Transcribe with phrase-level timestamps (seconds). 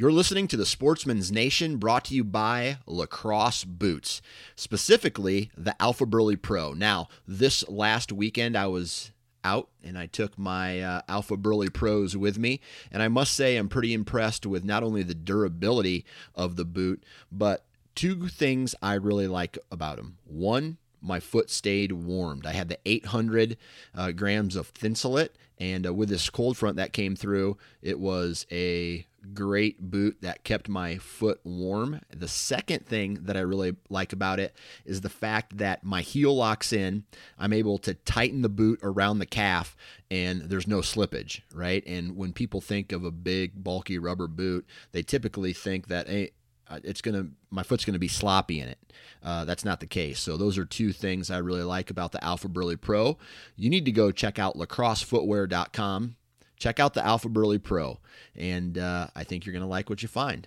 [0.00, 4.22] You're listening to the Sportsman's Nation brought to you by Lacrosse Boots,
[4.56, 6.72] specifically the Alphaburly Pro.
[6.72, 9.12] Now, this last weekend I was
[9.44, 13.68] out and I took my uh, Alphaburly Pros with me, and I must say I'm
[13.68, 19.26] pretty impressed with not only the durability of the boot, but two things I really
[19.26, 20.16] like about them.
[20.24, 22.46] One, my foot stayed warmed.
[22.46, 23.58] I had the 800
[23.94, 28.46] uh, grams of Thinsulate, and uh, with this cold front that came through, it was
[28.50, 32.00] a great boot that kept my foot warm.
[32.10, 34.54] The second thing that I really like about it
[34.84, 37.04] is the fact that my heel locks in.
[37.38, 39.76] I'm able to tighten the boot around the calf
[40.10, 41.86] and there's no slippage, right?
[41.86, 46.32] And when people think of a big, bulky rubber boot, they typically think that, hey,
[46.68, 48.78] uh, it's gonna my foot's gonna be sloppy in it.
[49.22, 50.20] Uh, that's not the case.
[50.20, 53.18] So those are two things I really like about the Alphaburly Pro.
[53.56, 56.16] You need to go check out lacrossefootwear.com
[56.60, 57.98] check out the Alphaburly Pro,
[58.36, 60.46] and uh, I think you're going to like what you find.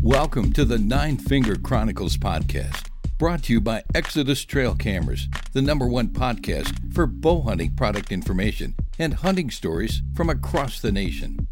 [0.00, 2.88] Welcome to the Nine Finger Chronicles podcast,
[3.18, 8.12] brought to you by Exodus Trail Cameras, the number one podcast for bow hunting product
[8.12, 11.48] information and hunting stories from across the nation.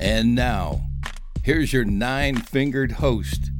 [0.00, 0.82] And now,
[1.48, 3.50] Here's your nine fingered host,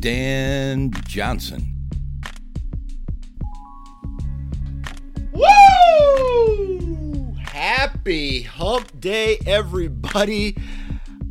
[0.00, 1.88] Dan Johnson.
[5.30, 5.46] Woo!
[7.44, 10.56] Happy hump day, everybody.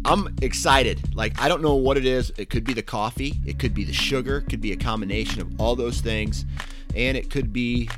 [0.06, 1.14] I'm excited.
[1.14, 2.32] Like, I don't know what it is.
[2.38, 5.42] It could be the coffee, it could be the sugar, it could be a combination
[5.42, 6.46] of all those things.
[6.96, 7.90] And it could be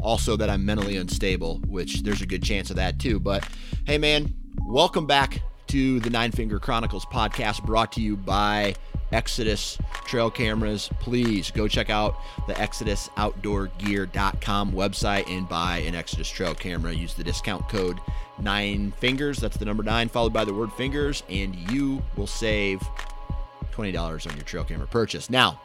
[0.00, 3.20] also that I'm mentally unstable, which there's a good chance of that too.
[3.20, 3.46] But
[3.84, 4.34] hey, man,
[4.66, 8.74] welcome back to the Nine Finger Chronicles podcast brought to you by
[9.12, 10.90] Exodus Trail Cameras.
[11.00, 12.16] Please go check out
[12.46, 16.92] the ExodusOutdoorGear.com website and buy an Exodus Trail camera.
[16.92, 17.98] Use the discount code
[18.38, 19.38] Nine Fingers.
[19.38, 22.80] That's the number nine followed by the word fingers, and you will save
[23.72, 25.30] $20 on your trail camera purchase.
[25.30, 25.60] Now,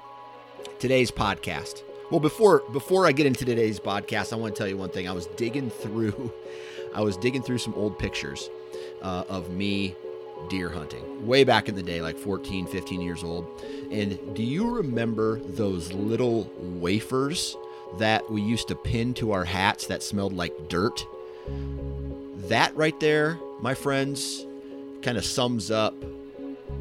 [0.80, 1.82] today's podcast.
[2.10, 5.08] Well, before before I get into today's podcast, I want to tell you one thing.
[5.08, 6.34] I was digging through
[6.94, 8.50] I was digging through some old pictures
[9.02, 9.96] uh, of me
[10.50, 13.46] deer hunting way back in the day, like 14, 15 years old.
[13.92, 17.56] And do you remember those little wafers
[17.98, 21.06] that we used to pin to our hats that smelled like dirt?
[22.48, 24.46] That right there, my friends,
[25.02, 25.94] kind of sums up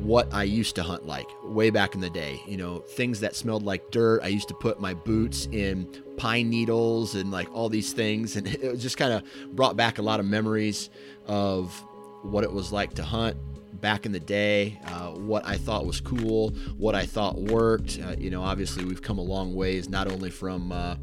[0.00, 2.42] what I used to hunt like way back in the day.
[2.46, 4.22] You know, things that smelled like dirt.
[4.22, 5.86] I used to put my boots in
[6.16, 8.36] pine needles and like all these things.
[8.36, 9.22] And it just kind of
[9.54, 10.90] brought back a lot of memories
[11.26, 11.84] of
[12.22, 13.36] what it was like to hunt
[13.80, 17.98] back in the day, uh, what I thought was cool, what I thought worked.
[18.04, 20.96] Uh, you know, obviously we've come a long ways, not only from uh,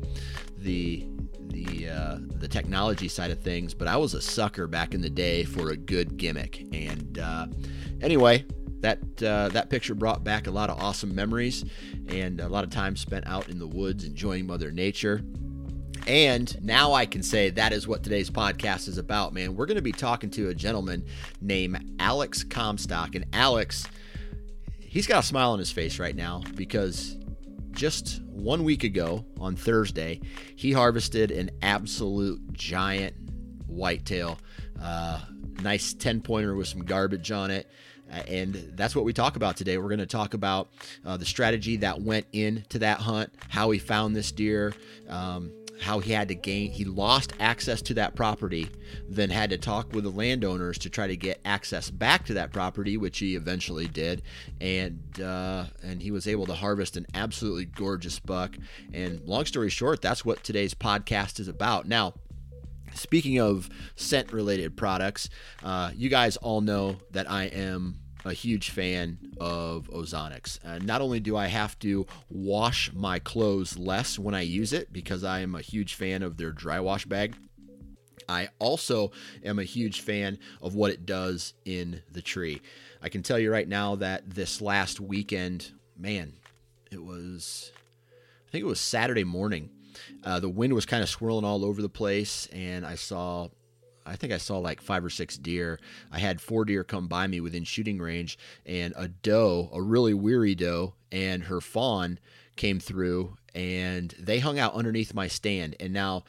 [0.59, 1.07] the
[1.47, 5.09] the uh, the technology side of things, but I was a sucker back in the
[5.09, 6.65] day for a good gimmick.
[6.73, 7.47] And uh,
[8.01, 8.45] anyway,
[8.81, 11.65] that uh, that picture brought back a lot of awesome memories
[12.09, 15.21] and a lot of time spent out in the woods enjoying Mother Nature.
[16.07, 19.55] And now I can say that is what today's podcast is about, man.
[19.55, 21.05] We're going to be talking to a gentleman
[21.41, 23.15] named Alex Comstock.
[23.15, 23.85] And Alex,
[24.79, 27.17] he's got a smile on his face right now because
[27.71, 30.21] just one week ago on Thursday,
[30.55, 33.13] he harvested an absolute giant
[33.67, 34.39] whitetail.
[34.81, 35.19] Uh,
[35.61, 37.69] nice 10 pointer with some garbage on it.
[38.09, 39.77] Uh, and that's what we talk about today.
[39.77, 40.69] We're going to talk about
[41.05, 44.73] uh, the strategy that went into that hunt, how he found this deer,
[45.09, 48.67] um, how he had to gain he lost access to that property
[49.07, 52.51] then had to talk with the landowners to try to get access back to that
[52.51, 54.21] property which he eventually did.
[54.61, 58.57] And uh, and he was able to harvest an absolutely gorgeous buck.
[58.93, 61.87] And long story short that's what today's podcast is about.
[61.87, 62.13] Now
[62.93, 65.29] speaking of scent related products,
[65.63, 70.59] uh, you guys all know that I am a huge fan of Ozonics.
[70.65, 74.91] Uh, not only do I have to wash my clothes less when I use it
[74.91, 77.35] because I am a huge fan of their dry wash bag,
[78.29, 79.11] I also
[79.43, 82.61] am a huge fan of what it does in the tree.
[83.01, 86.33] I can tell you right now that this last weekend, man,
[86.91, 87.71] it was,
[88.47, 89.69] I think it was Saturday morning.
[90.23, 93.49] Uh, the wind was kind of swirling all over the place, and I saw
[94.07, 95.79] I think I saw like five or six deer.
[96.11, 100.13] I had four deer come by me within shooting range, and a doe, a really
[100.13, 102.19] weary doe, and her fawn
[102.55, 105.75] came through, and they hung out underneath my stand.
[105.79, 106.23] And now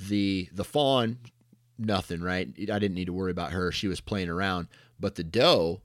[0.00, 1.18] the the fawn,
[1.78, 2.48] nothing, right?
[2.48, 3.70] I didn't need to worry about her.
[3.70, 5.82] She was playing around, but the doe,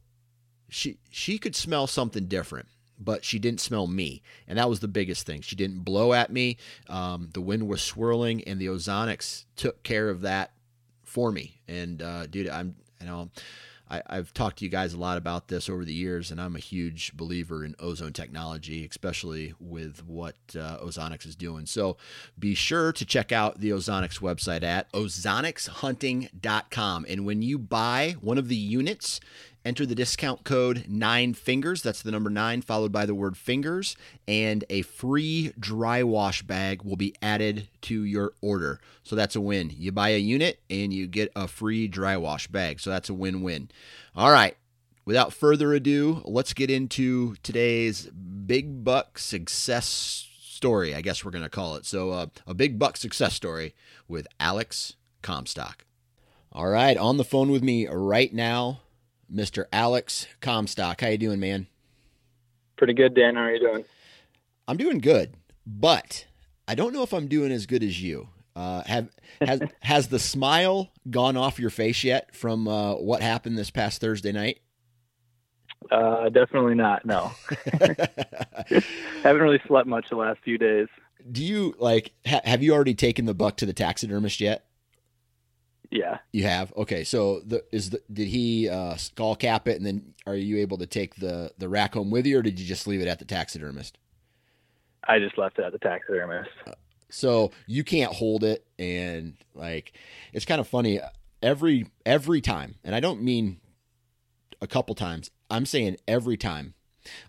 [0.69, 2.67] she she could smell something different
[2.99, 5.41] but she didn't smell me, and that was the biggest thing.
[5.41, 6.57] She didn't blow at me.
[6.87, 10.52] Um, the wind was swirling, and the ozonics took care of that
[11.13, 11.61] for me.
[11.67, 13.29] And uh, dude, I'm you know.
[13.89, 16.55] I, have talked to you guys a lot about this over the years, and I'm
[16.55, 21.67] a huge believer in ozone technology, especially with what uh, Ozonics is doing.
[21.67, 21.97] So
[22.39, 27.05] be sure to check out the Ozonics website at ozonicshunting.com.
[27.07, 29.19] And when you buy one of the units,
[29.65, 31.81] Enter the discount code nine fingers.
[31.81, 33.95] That's the number nine followed by the word fingers,
[34.27, 38.81] and a free dry wash bag will be added to your order.
[39.03, 39.71] So that's a win.
[39.75, 42.81] You buy a unit and you get a free dry wash bag.
[42.81, 43.69] So that's a win win.
[44.15, 44.57] All right.
[45.05, 50.95] Without further ado, let's get into today's big buck success story.
[50.95, 51.85] I guess we're going to call it.
[51.85, 53.75] So, uh, a big buck success story
[54.07, 55.83] with Alex Comstock.
[56.53, 58.82] All right, on the phone with me right now,
[59.31, 59.65] Mr.
[59.71, 61.01] Alex Comstock.
[61.01, 61.67] How you doing, man?
[62.77, 63.35] Pretty good, Dan.
[63.35, 63.85] How are you doing?
[64.67, 65.35] I'm doing good,
[65.65, 66.25] but
[66.67, 68.29] I don't know if I'm doing as good as you.
[68.55, 69.09] Uh, have
[69.41, 73.99] has has the smile gone off your face yet from uh, what happened this past
[73.99, 74.59] Thursday night?
[75.91, 77.05] Uh, definitely not.
[77.05, 77.31] No,
[79.23, 80.87] haven't really slept much the last few days.
[81.29, 82.13] Do you like?
[82.25, 84.65] Ha- have you already taken the buck to the taxidermist yet?
[85.93, 86.17] Yeah.
[86.31, 87.03] You have okay.
[87.03, 90.79] So the is the did he uh, skull cap it, and then are you able
[90.79, 93.19] to take the the rack home with you, or did you just leave it at
[93.19, 93.99] the taxidermist?
[95.07, 96.49] I just left it at the taxidermist.
[97.09, 99.93] so you can't hold it, and like
[100.33, 100.99] it's kind of funny
[101.43, 103.59] every every time, and I don't mean
[104.61, 105.29] a couple times.
[105.51, 106.73] I'm saying every time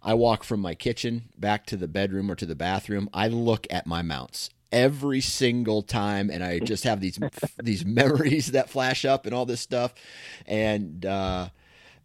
[0.03, 3.67] I walk from my kitchen back to the bedroom or to the bathroom, I look
[3.69, 7.19] at my mounts every single time and I just have these
[7.63, 9.95] these memories that flash up and all this stuff.
[10.47, 11.49] And uh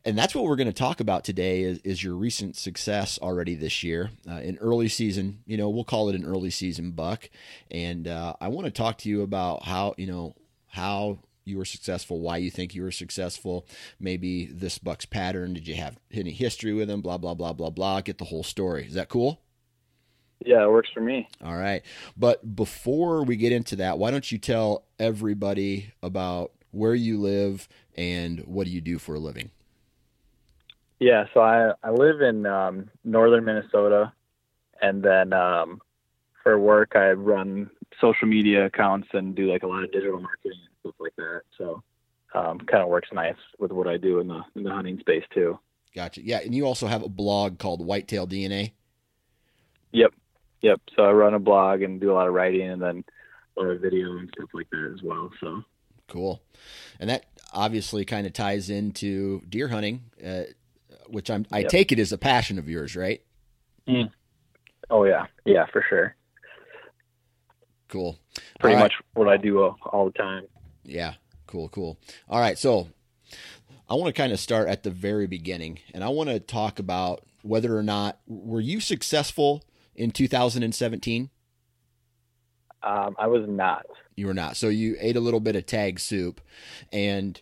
[0.05, 3.53] and that's what we're going to talk about today is, is your recent success already
[3.53, 5.39] this year uh, in early season.
[5.45, 7.29] You know we'll call it an early season buck.
[7.71, 10.35] And uh, i want to talk to you about how you know
[10.67, 13.65] how you were successful why you think you were successful
[13.99, 17.71] maybe this buck's pattern did you have any history with him blah blah blah blah
[17.71, 18.85] blah get the whole story.
[18.85, 19.41] Is that cool
[20.45, 21.27] yeah, it works for me.
[21.43, 21.81] All right.
[22.15, 27.67] But before we get into that, why don't you tell everybody about where you live
[27.95, 29.51] and what do you do for a living?
[30.99, 34.11] Yeah, so I, I live in um, northern Minnesota,
[34.81, 35.81] and then um,
[36.43, 37.69] for work, I run
[38.01, 41.41] social media accounts and do like a lot of digital marketing and stuff like that.
[41.57, 41.83] So
[42.33, 45.23] um, kind of works nice with what I do in the in the hunting space
[45.33, 45.57] too.
[45.95, 46.21] Gotcha.
[46.21, 48.73] Yeah, and you also have a blog called Whitetail DNA.
[49.91, 50.13] Yep.
[50.61, 50.81] Yep.
[50.95, 53.03] So I run a blog and do a lot of writing and then
[53.57, 55.31] a lot of video and stuff like that as well.
[55.39, 55.63] So
[56.07, 56.41] cool.
[56.99, 60.43] And that obviously kind of ties into deer hunting, uh,
[61.07, 61.69] which I'm, I yep.
[61.69, 63.21] take it is a passion of yours, right?
[63.87, 64.11] Mm.
[64.89, 65.27] Oh yeah.
[65.45, 66.15] Yeah, for sure.
[67.87, 68.19] Cool.
[68.59, 69.25] Pretty all much right.
[69.25, 70.45] what I do all, all the time.
[70.83, 71.13] Yeah.
[71.47, 71.69] Cool.
[71.69, 71.97] Cool.
[72.27, 72.57] All right.
[72.57, 72.89] So
[73.89, 76.79] I want to kind of start at the very beginning and I want to talk
[76.79, 79.63] about whether or not were you successful
[79.99, 81.29] in 2017?
[82.81, 83.85] Um, I was not.
[84.15, 84.55] You were not.
[84.55, 86.41] So you ate a little bit of tag soup,
[86.91, 87.39] and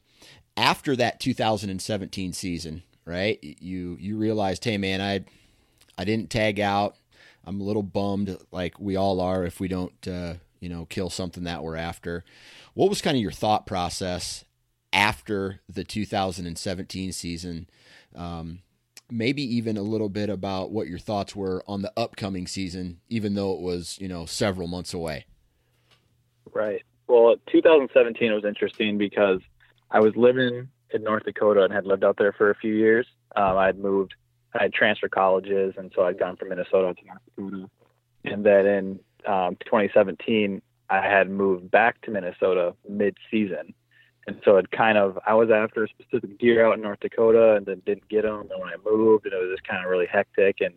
[0.58, 3.40] after that 2017 season, right?
[3.42, 5.24] You you realized, hey man, I
[5.98, 6.96] I didn't tag out.
[7.46, 11.10] I'm a little bummed, like we all are, if we don't, uh, you know, kill
[11.10, 12.26] something that we're after.
[12.74, 14.44] What was kind of your thought process
[14.92, 17.70] after the 2017 season?
[18.16, 18.60] Um,
[19.10, 23.36] maybe even a little bit about what your thoughts were on the upcoming season, even
[23.36, 25.26] though it was, you know, several months away.
[26.54, 26.84] Right.
[27.08, 29.40] Well, 2017 was interesting because
[29.92, 33.08] I was living in North Dakota and had lived out there for a few years.
[33.36, 34.16] Um, I had moved,
[34.54, 37.70] I had transferred colleges, and so I'd gone from Minnesota to North Dakota.
[38.26, 43.74] And then in um, 2017, I had moved back to Minnesota mid-season,
[44.28, 47.56] and so it kind of I was after a specific deer out in North Dakota,
[47.56, 48.42] and then didn't get them.
[48.52, 50.74] And when I moved, and it was just kind of really hectic, and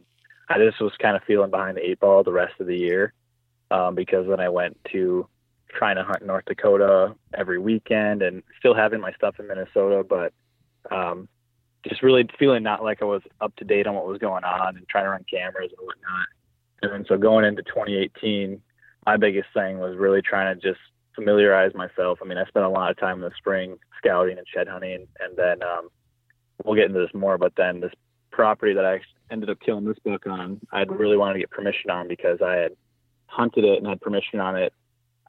[0.48, 3.12] I just was kind of feeling behind the eight ball the rest of the year
[3.70, 5.26] um, because then I went to
[5.68, 10.32] trying to hunt North Dakota every weekend and still having my stuff in Minnesota, but
[10.90, 11.28] um,
[11.88, 14.76] just really feeling not like I was up to date on what was going on
[14.76, 16.26] and trying to run cameras and whatnot.
[16.82, 18.60] And then so going into 2018,
[19.06, 20.80] my biggest thing was really trying to just
[21.14, 22.18] familiarize myself.
[22.22, 25.06] I mean, I spent a lot of time in the spring scouting and shed hunting,
[25.20, 25.88] and then um,
[26.64, 27.38] we'll get into this more.
[27.38, 27.92] But then this
[28.30, 29.00] property that I
[29.30, 32.54] ended up killing this buck on, I'd really wanted to get permission on because I
[32.54, 32.72] had
[33.26, 34.72] hunted it and had permission on it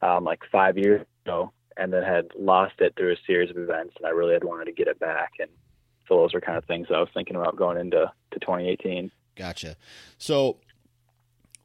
[0.02, 3.96] um, like five years ago, and then had lost it through a series of events,
[3.98, 5.34] and I really had wanted to get it back.
[5.40, 5.50] And
[6.08, 9.12] so those are kind of things I was thinking about going into to 2018.
[9.36, 9.78] Gotcha.
[10.18, 10.58] So,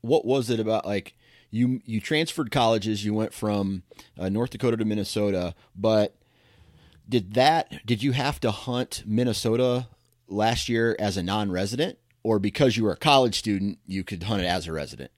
[0.02, 1.15] what was it about like?
[1.50, 3.04] You you transferred colleges.
[3.04, 3.82] You went from
[4.18, 6.16] uh, North Dakota to Minnesota, but
[7.08, 7.86] did that?
[7.86, 9.88] Did you have to hunt Minnesota
[10.28, 14.42] last year as a non-resident, or because you were a college student, you could hunt
[14.42, 15.10] it as a resident?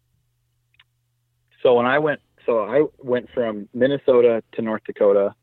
[1.63, 5.35] So when I went, so I went from Minnesota to North Dakota,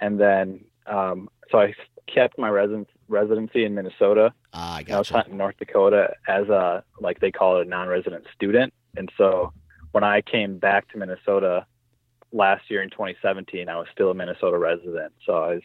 [0.00, 1.74] and then um, so I
[2.12, 4.32] kept my residence residency in Minnesota.
[4.52, 8.24] Ah, I I was hunting North Dakota as a like they call it a non-resident
[8.34, 9.52] student, and so
[9.92, 11.66] when I came back to Minnesota
[12.32, 15.12] last year in 2017, I was still a Minnesota resident.
[15.26, 15.62] So I was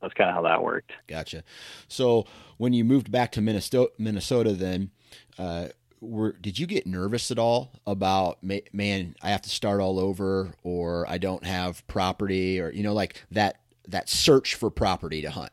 [0.00, 0.92] that's kind of how that worked.
[1.08, 1.42] Gotcha.
[1.88, 2.26] So
[2.58, 4.90] when you moved back to Minnesota, Minnesota, then
[5.38, 5.68] uh,
[6.00, 10.54] were did you get nervous at all about man, I have to start all over,
[10.62, 15.30] or I don't have property, or you know, like that that search for property to
[15.30, 15.52] hunt?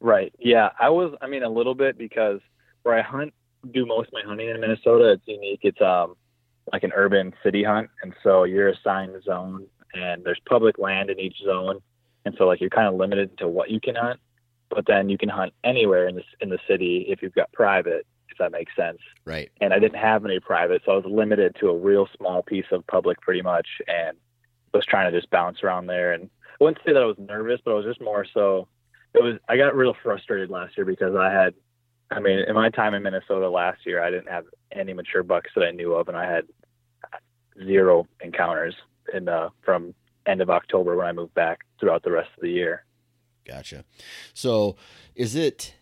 [0.00, 0.34] Right.
[0.38, 1.14] Yeah, I was.
[1.20, 2.40] I mean, a little bit because
[2.82, 3.34] where I hunt,
[3.70, 5.12] do most of my hunting in Minnesota.
[5.12, 5.60] It's unique.
[5.62, 6.16] It's um
[6.72, 11.10] like an urban city hunt, and so you're assigned a zone, and there's public land
[11.10, 11.80] in each zone,
[12.24, 14.20] and so like you're kind of limited to what you can hunt.
[14.70, 18.06] But then you can hunt anywhere in this in the city if you've got private,
[18.30, 18.98] if that makes sense.
[19.24, 19.50] Right.
[19.60, 22.64] And I didn't have any private, so I was limited to a real small piece
[22.70, 24.16] of public, pretty much, and
[24.72, 26.12] was trying to just bounce around there.
[26.12, 28.68] And I wouldn't say that I was nervous, but I was just more so
[29.14, 31.54] it was I got real frustrated last year because I had
[32.12, 35.50] I mean, in my time in Minnesota last year I didn't have any mature bucks
[35.54, 36.44] that I knew of and I had
[37.64, 38.74] zero encounters
[39.12, 39.94] in uh from
[40.26, 42.84] end of October when I moved back throughout the rest of the year.
[43.44, 43.84] Gotcha.
[44.34, 44.76] So
[45.14, 45.74] is it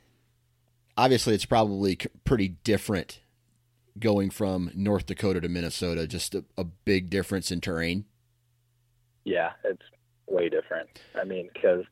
[0.97, 3.21] obviously it's probably pretty different
[3.99, 8.05] going from North Dakota to Minnesota, just a, a big difference in terrain.
[9.25, 9.83] Yeah, it's
[10.27, 10.89] way different.
[11.21, 11.85] I mean, cuz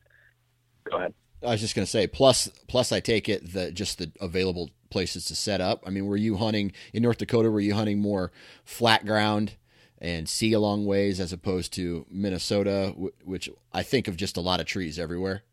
[0.85, 1.13] go ahead.
[1.43, 4.69] I was just going to say, plus, plus, I take it that just the available
[4.89, 5.83] places to set up.
[5.85, 7.49] I mean, were you hunting in North Dakota?
[7.49, 8.31] Were you hunting more
[8.65, 9.55] flat ground
[9.99, 12.93] and see a long ways as opposed to Minnesota,
[13.23, 15.43] which I think of just a lot of trees everywhere?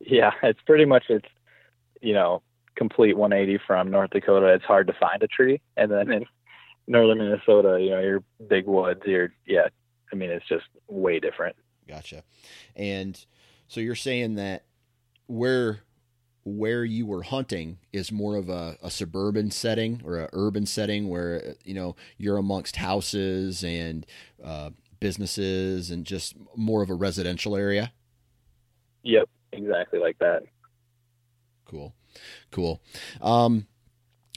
[0.00, 1.28] Yeah, it's pretty much it's
[2.02, 2.42] you know
[2.76, 4.52] complete 180 from North Dakota.
[4.52, 6.26] It's hard to find a tree, and then in
[6.86, 9.00] northern Minnesota, you know, your big woods.
[9.06, 9.68] You're yeah.
[10.12, 11.56] I mean, it's just way different.
[11.88, 12.22] Gotcha.
[12.76, 13.24] And
[13.66, 14.64] so you're saying that
[15.26, 15.80] where
[16.44, 21.08] where you were hunting is more of a, a suburban setting or a urban setting
[21.08, 24.06] where you know you're amongst houses and
[24.44, 27.92] uh, businesses and just more of a residential area.
[29.02, 30.42] Yep, exactly like that.
[31.64, 31.94] Cool,
[32.52, 32.80] cool.
[33.20, 33.66] Um,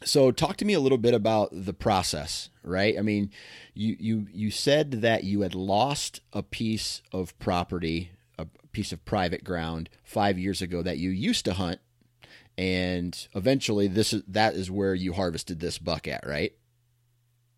[0.04, 2.98] so talk to me a little bit about the process, right?
[2.98, 3.32] I mean,
[3.74, 8.12] you you you said that you had lost a piece of property,
[8.72, 11.80] piece of private ground 5 years ago that you used to hunt
[12.60, 16.52] and eventually this is that is where you harvested this buck at, right?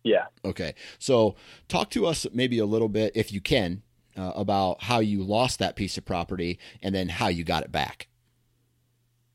[0.04, 0.26] Yeah.
[0.44, 0.74] Okay.
[1.00, 1.34] So
[1.66, 3.82] talk to us maybe a little bit if you can
[4.16, 7.72] uh, about how you lost that piece of property and then how you got it
[7.72, 8.06] back.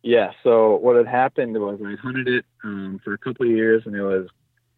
[0.03, 0.31] Yeah.
[0.41, 3.93] So what had happened was I hunted it um, for a couple of years, and
[3.93, 4.27] it was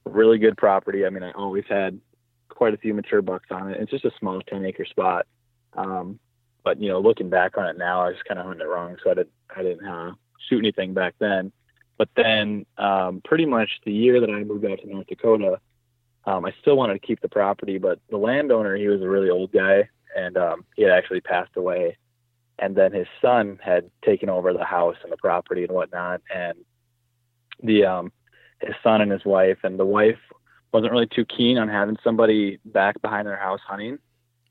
[0.05, 1.05] really good property.
[1.05, 1.99] I mean, I always had
[2.47, 3.79] quite a few mature bucks on it.
[3.79, 5.27] It's just a small 10 acre spot.
[5.73, 6.19] Um,
[6.63, 8.97] but you know, looking back on it now, I was kind of hunting it wrong,
[9.03, 10.11] so I didn't I didn't uh,
[10.47, 11.51] shoot anything back then.
[11.97, 15.59] But then, um, pretty much the year that I moved out to North Dakota,
[16.25, 19.29] um, I still wanted to keep the property, but the landowner he was a really
[19.29, 21.97] old guy, and um, he had actually passed away.
[22.57, 26.57] And then his son had taken over the house and the property and whatnot, and
[27.63, 28.11] the um,
[28.61, 30.19] his son and his wife, and the wife
[30.73, 33.97] wasn't really too keen on having somebody back behind their house hunting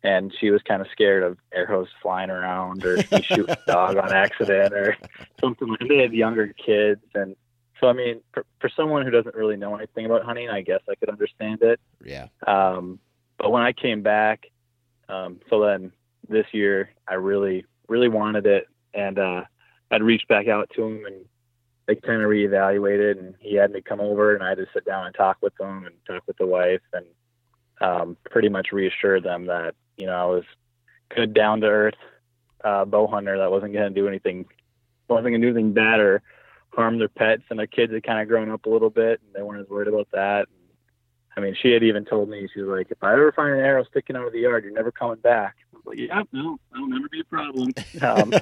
[0.03, 3.97] and she was kind of scared of arrows flying around or me shooting a dog
[3.97, 4.97] on accident or
[5.41, 5.69] something.
[5.69, 7.37] like They had younger kids, and
[7.81, 10.81] so I mean, for, for someone who doesn't really know anything about hunting, I guess
[10.89, 11.81] I could understand it.
[12.05, 12.29] Yeah.
[12.47, 12.99] Um,
[13.39, 14.47] but when I came back,
[15.09, 15.93] um, so then
[16.29, 19.45] this year I really really wanted it, and uh,
[19.91, 21.25] I'd reached back out to him and
[21.89, 24.85] they kind of reevaluated, and he had me come over, and I had to sit
[24.85, 27.07] down and talk with them and talk with the wife, and
[27.81, 30.45] um, pretty much reassure them that you know I was
[31.15, 31.95] good, down to earth
[32.65, 34.47] uh, bow hunter that wasn't going to do anything,
[35.09, 36.23] wasn't going to do anything bad or
[36.75, 39.35] harm their pets, and their kids had kind of grown up a little bit, and
[39.35, 40.47] they weren't as worried about that.
[41.37, 43.61] I mean, she had even told me, she was like, if I ever find an
[43.61, 45.55] arrow sticking out of the yard, you're never coming back.
[45.73, 47.73] I was like, yeah, no, that'll never be a problem.
[48.03, 48.33] Um,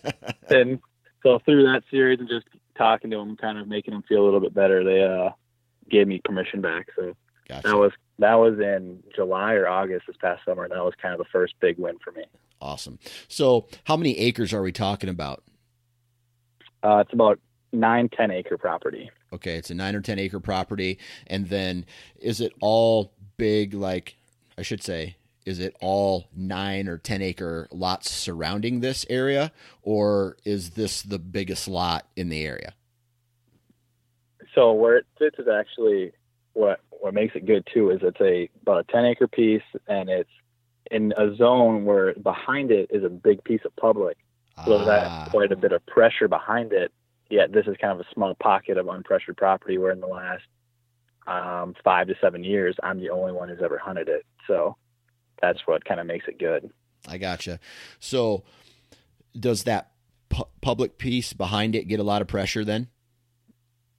[0.50, 0.78] and
[1.24, 2.46] so through that series and just
[2.78, 5.30] talking to them, kind of making them feel a little bit better, they uh,
[5.90, 6.86] gave me permission back.
[6.94, 7.16] So
[7.48, 7.68] Gotcha.
[7.68, 11.12] that was that was in July or August this past summer, and that was kind
[11.12, 12.24] of the first big win for me.
[12.60, 12.98] awesome.
[13.28, 15.42] So, how many acres are we talking about?
[16.82, 17.38] Uh, it's about
[17.72, 19.10] nine, ten acre property.
[19.32, 21.86] Okay, it's a nine or ten acre property, and then
[22.18, 23.74] is it all big?
[23.74, 24.16] Like
[24.56, 30.36] I should say, is it all nine or ten acre lots surrounding this area, or
[30.44, 32.74] is this the biggest lot in the area?
[34.54, 36.12] So where it sits is actually
[36.52, 40.08] what what makes it good too is it's a about a ten acre piece and
[40.08, 40.30] it's
[40.90, 44.16] in a zone where behind it is a big piece of public.
[44.64, 46.92] So Ah, that quite a bit of pressure behind it.
[47.28, 50.44] Yet this is kind of a small pocket of unpressured property where in the last
[51.26, 54.24] um, five to seven years I'm the only one who's ever hunted it.
[54.46, 54.74] So
[55.42, 56.70] that's what kind of makes it good.
[57.06, 57.60] I gotcha.
[58.00, 58.44] So,
[59.38, 59.90] does that
[60.30, 62.88] pu- public piece behind it get a lot of pressure then?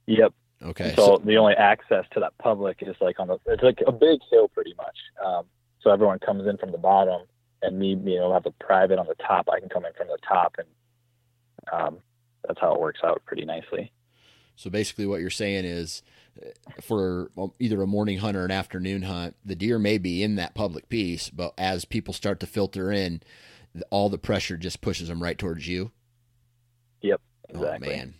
[0.08, 0.34] Yep.
[0.62, 0.94] Okay.
[0.96, 4.20] so, the only access to that public is like on the it's like a big
[4.30, 5.44] hill pretty much um,
[5.80, 7.22] so everyone comes in from the bottom
[7.62, 10.08] and me you know have a private on the top i can come in from
[10.08, 10.68] the top and
[11.72, 11.98] um,
[12.46, 13.92] that's how it works out pretty nicely
[14.56, 16.02] So basically, what you're saying is,
[16.42, 16.48] uh,
[16.80, 20.36] for um, either a morning hunt or an afternoon hunt, the deer may be in
[20.36, 23.22] that public piece, but as people start to filter in,
[23.90, 25.92] all the pressure just pushes them right towards you.
[27.02, 27.20] Yep.
[27.50, 28.14] Exactly Oh man,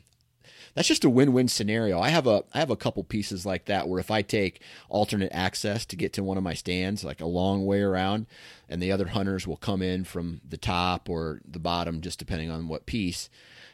[0.77, 1.99] that's just a win-win scenario.
[1.99, 5.33] I have a I have a couple pieces like that where if I take alternate
[5.33, 8.27] access to get to one of my stands, like a long way around,
[8.69, 12.51] and the other hunters will come in from the top or the bottom, just depending
[12.51, 13.31] on what piece.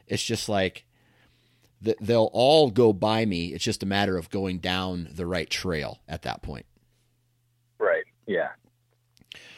[0.07, 0.85] It's just like
[1.85, 3.48] th- they'll all go by me.
[3.48, 6.66] It's just a matter of going down the right trail at that point.
[7.79, 8.50] right yeah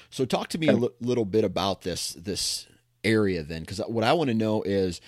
[0.08, 2.66] So talk to me a little bit about this this
[3.02, 5.02] area then, because what I want to know is,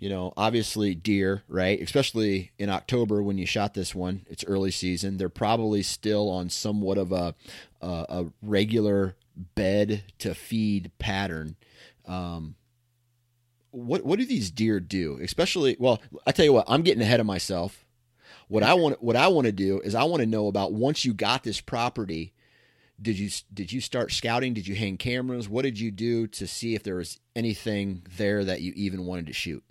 [0.00, 1.80] you know, obviously deer, right?
[1.80, 5.18] Especially in October when you shot this one, it's early season.
[5.18, 7.34] They're probably still on somewhat of a
[7.82, 11.54] a, a regular bed to feed pattern.
[12.06, 12.56] Um,
[13.72, 15.18] what what do these deer do?
[15.22, 17.84] Especially, well, I tell you what, I'm getting ahead of myself.
[18.48, 21.04] What I want what I want to do is I want to know about once
[21.04, 22.32] you got this property
[23.00, 26.46] did you did you start scouting did you hang cameras what did you do to
[26.46, 29.64] see if there was anything there that you even wanted to shoot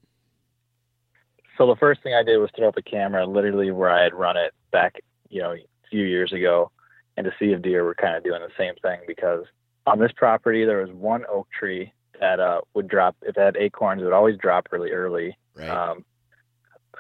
[1.60, 4.16] so the first thing i did was throw up a camera literally where i had
[4.16, 4.96] run it back
[5.30, 6.72] you know a few years ago
[7.18, 9.46] and to see if deer were kind of doing the same thing because
[9.86, 13.56] on this property there was one oak tree that uh, would drop if it had
[13.58, 16.04] acorns it would always drop really early right um,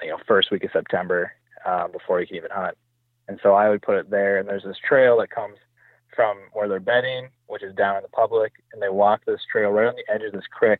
[0.04, 1.32] you know, first week of September
[1.66, 2.78] uh, before you can even hunt.
[3.28, 4.38] And so I would put it there.
[4.38, 5.58] And there's this trail that comes
[6.16, 9.70] from where they're bedding, which is down in the public, and they walk this trail
[9.70, 10.80] right on the edge of this creek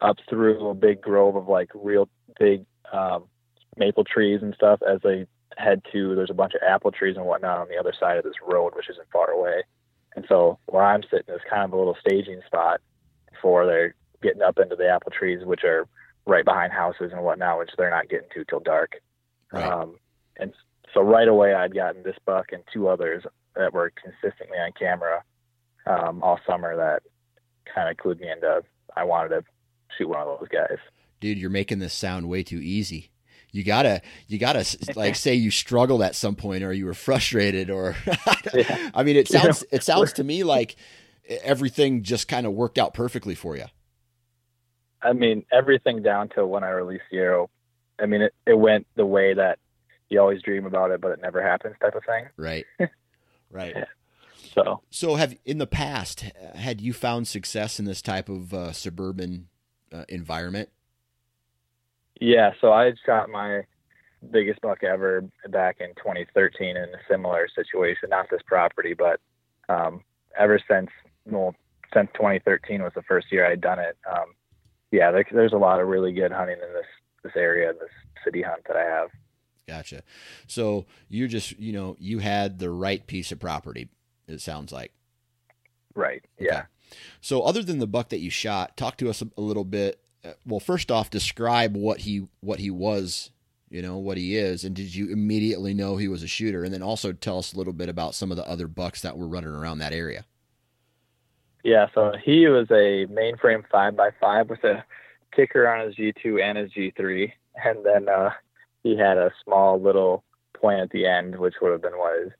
[0.00, 3.24] up through a big grove of like real big um,
[3.76, 6.14] maple trees and stuff as they head to.
[6.14, 8.74] There's a bunch of apple trees and whatnot on the other side of this road,
[8.74, 9.62] which isn't far away.
[10.16, 12.80] And so where I'm sitting is kind of a little staging spot
[13.40, 15.86] for they're getting up into the apple trees, which are
[16.26, 19.00] right behind houses and whatnot, which they're not getting to till dark.
[19.52, 19.96] right Um,
[20.36, 20.52] and
[20.94, 23.24] so right away, I'd gotten this buck and two others
[23.54, 25.22] that were consistently on camera
[25.86, 27.02] um, all summer that
[27.72, 28.62] kind of clued me into
[28.96, 29.44] I wanted to
[29.96, 30.78] shoot one of those guys.
[31.20, 33.10] Dude you're making this sound way too easy
[33.50, 34.64] you gotta you gotta
[34.96, 37.96] like say you struggled at some point or you were frustrated or
[38.54, 38.90] Yeah.
[38.94, 40.76] i mean it sounds it sounds to me like
[41.42, 43.64] everything just kind of worked out perfectly for you
[45.00, 47.50] I mean, everything down to when I released arrow.
[48.00, 49.60] I mean, it, it went the way that
[50.08, 52.26] you always dream about it, but it never happens type of thing.
[52.36, 52.64] right
[53.50, 53.84] right Yeah.
[54.54, 56.20] So So, have in the past
[56.54, 59.48] had you found success in this type of uh, suburban
[59.92, 60.70] uh, environment?
[62.20, 63.62] Yeah, so I shot my
[64.30, 69.20] biggest buck ever back in 2013 in a similar situation, not this property, but
[69.68, 70.02] um,
[70.38, 70.90] ever since
[71.26, 71.54] well,
[71.94, 73.96] since 2013 was the first year I'd done it.
[74.10, 74.34] Um,
[74.90, 76.86] yeah, there, there's a lot of really good hunting in this
[77.22, 77.90] this area, this
[78.24, 79.08] city hunt that I have.
[79.66, 80.02] Gotcha.
[80.46, 83.88] So you're just you know you had the right piece of property.
[84.26, 84.92] It sounds like.
[85.94, 86.24] Right.
[86.38, 86.66] Yeah.
[87.20, 90.00] So, other than the buck that you shot, talk to us a, a little bit.
[90.24, 93.30] Uh, well, first off, describe what he what he was.
[93.70, 96.64] You know what he is, and did you immediately know he was a shooter?
[96.64, 99.18] And then also tell us a little bit about some of the other bucks that
[99.18, 100.24] were running around that area.
[101.64, 101.88] Yeah.
[101.94, 104.84] So he was a mainframe five by five with a
[105.36, 107.30] kicker on his G2 and his G3,
[107.62, 108.30] and then uh,
[108.82, 112.32] he had a small little point at the end, which would have been what his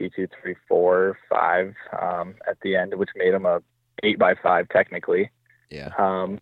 [0.00, 3.60] G2, three, four, five um, at the end, which made him a
[4.02, 5.30] eight by five technically.
[5.70, 5.90] Yeah.
[5.98, 6.40] Um,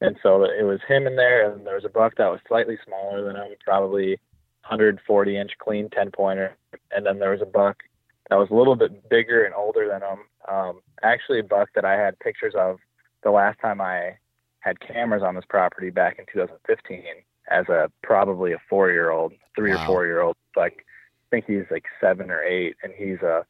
[0.00, 2.78] and so it was him in there, and there was a buck that was slightly
[2.86, 4.18] smaller than him, probably
[4.62, 6.56] 140 inch clean 10 pointer,
[6.94, 7.78] and then there was a buck
[8.28, 10.18] that was a little bit bigger and older than him.
[10.48, 12.78] Um, actually, a buck that I had pictures of
[13.22, 14.16] the last time I
[14.60, 17.02] had cameras on this property back in 2015
[17.50, 19.82] as a probably a four year old, three Wow.
[19.82, 20.36] or four year old.
[20.56, 23.44] Like I think he's like seven or eight, and he's a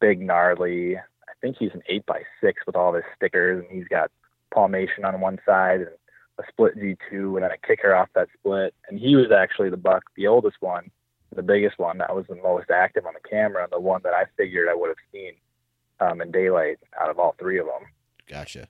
[0.00, 0.96] big gnarly.
[0.96, 4.10] I think he's an eight by six with all his stickers, and he's got
[4.52, 5.90] palmation on one side and
[6.38, 8.74] a split G2 and then a kicker off that split.
[8.88, 10.90] And he was actually the buck, the oldest one,
[11.34, 14.14] the biggest one that was the most active on the camera, and the one that
[14.14, 15.32] I figured I would have seen
[16.00, 17.88] um, in daylight out of all three of them.
[18.28, 18.68] Gotcha.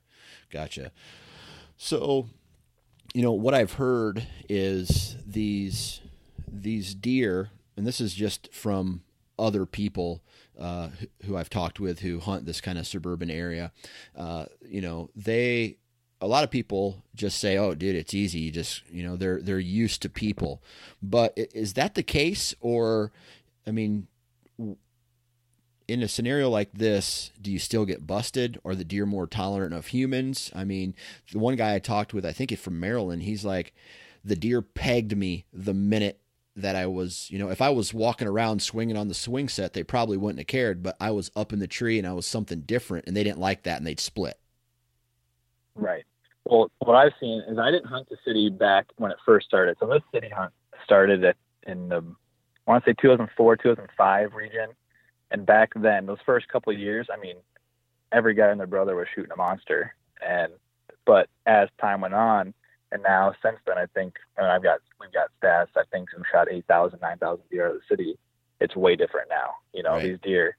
[0.51, 0.93] Gotcha.
[1.77, 2.29] So,
[3.15, 6.01] you know, what I've heard is these
[6.49, 9.03] these deer, and this is just from
[9.39, 10.23] other people
[10.59, 10.89] uh,
[11.25, 13.73] who- I've talked with who hunt this kind of suburban area.
[14.15, 15.77] Uh, you know, they
[16.21, 19.41] a lot of people just say, "Oh, dude, it's easy." You just, you know, they're
[19.43, 20.63] they're used to people.
[21.03, 23.13] But is that the case, or,
[23.67, 24.07] I mean,
[25.89, 28.59] in a scenario like this, do you still get busted?
[28.65, 30.51] Are the deer more tolerant of humans?
[30.55, 30.95] I mean,
[31.33, 33.73] the one guy I talked with, I think it's from Maryland, he's like,
[34.25, 36.21] the deer pegged me the minute
[36.57, 39.75] that I was, you know, if I was walking around swinging on the swing set,
[39.75, 42.27] they probably wouldn't have cared, but I was up in the tree and I was
[42.27, 44.39] something different and they didn't like that and they'd split.
[45.75, 46.05] Right.
[46.45, 49.77] Well, what I've seen is I didn't hunt the city back when it first started.
[49.79, 50.53] So this city hunt
[50.85, 52.03] started at, in the,
[52.67, 54.71] I want to say 2004, 2005 region.
[55.31, 57.37] And back then, those first couple of years, I mean,
[58.13, 59.95] every guy and their brother was shooting a monster.
[60.27, 60.53] And,
[61.05, 62.55] but as time went on,
[62.97, 66.23] and now since then, I think, and I've got, we've got stats, I think we
[66.33, 68.19] shot 8,000, 9,000 deer out of the city.
[68.59, 69.57] It's way different now.
[69.73, 70.05] You know, Right.
[70.05, 70.57] these deer,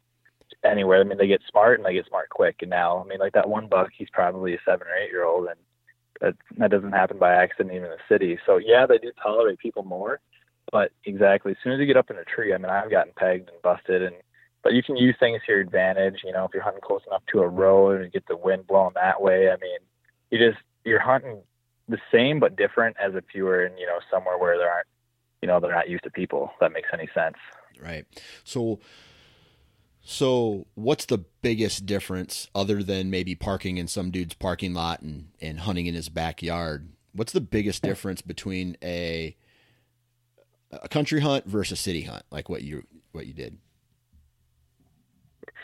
[0.63, 1.01] anywhere.
[1.01, 2.57] I mean, they get smart and they get smart quick.
[2.61, 5.25] And now, I mean, like that one buck, he's probably a seven or eight year
[5.25, 5.59] old, and
[6.21, 8.37] that that doesn't happen by accident even in the city.
[8.45, 10.19] So yeah, they do tolerate people more,
[10.71, 13.13] but exactly as soon as you get up in a tree, I mean, I've gotten
[13.15, 14.15] pegged and busted, and
[14.63, 16.21] but you can use things to your advantage.
[16.23, 18.93] You know, if you're hunting close enough to a road and get the wind blowing
[18.95, 19.79] that way, I mean,
[20.31, 21.41] you just you're hunting
[21.87, 24.87] the same but different as if you were in you know somewhere where there aren't
[25.41, 26.51] you know they're not used to people.
[26.53, 27.37] If that makes any sense.
[27.81, 28.05] Right.
[28.43, 28.79] So,
[30.01, 35.29] so what's the biggest difference other than maybe parking in some dude's parking lot and,
[35.39, 36.89] and hunting in his backyard?
[37.13, 39.35] What's the biggest difference between a
[40.71, 43.57] a country hunt versus a city hunt, like what you what you did?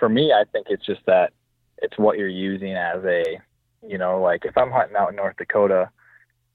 [0.04, 1.32] for me, I think it's just that
[1.78, 3.24] it's what you're using as a,
[3.88, 5.90] you know, like if I'm hunting out in North Dakota,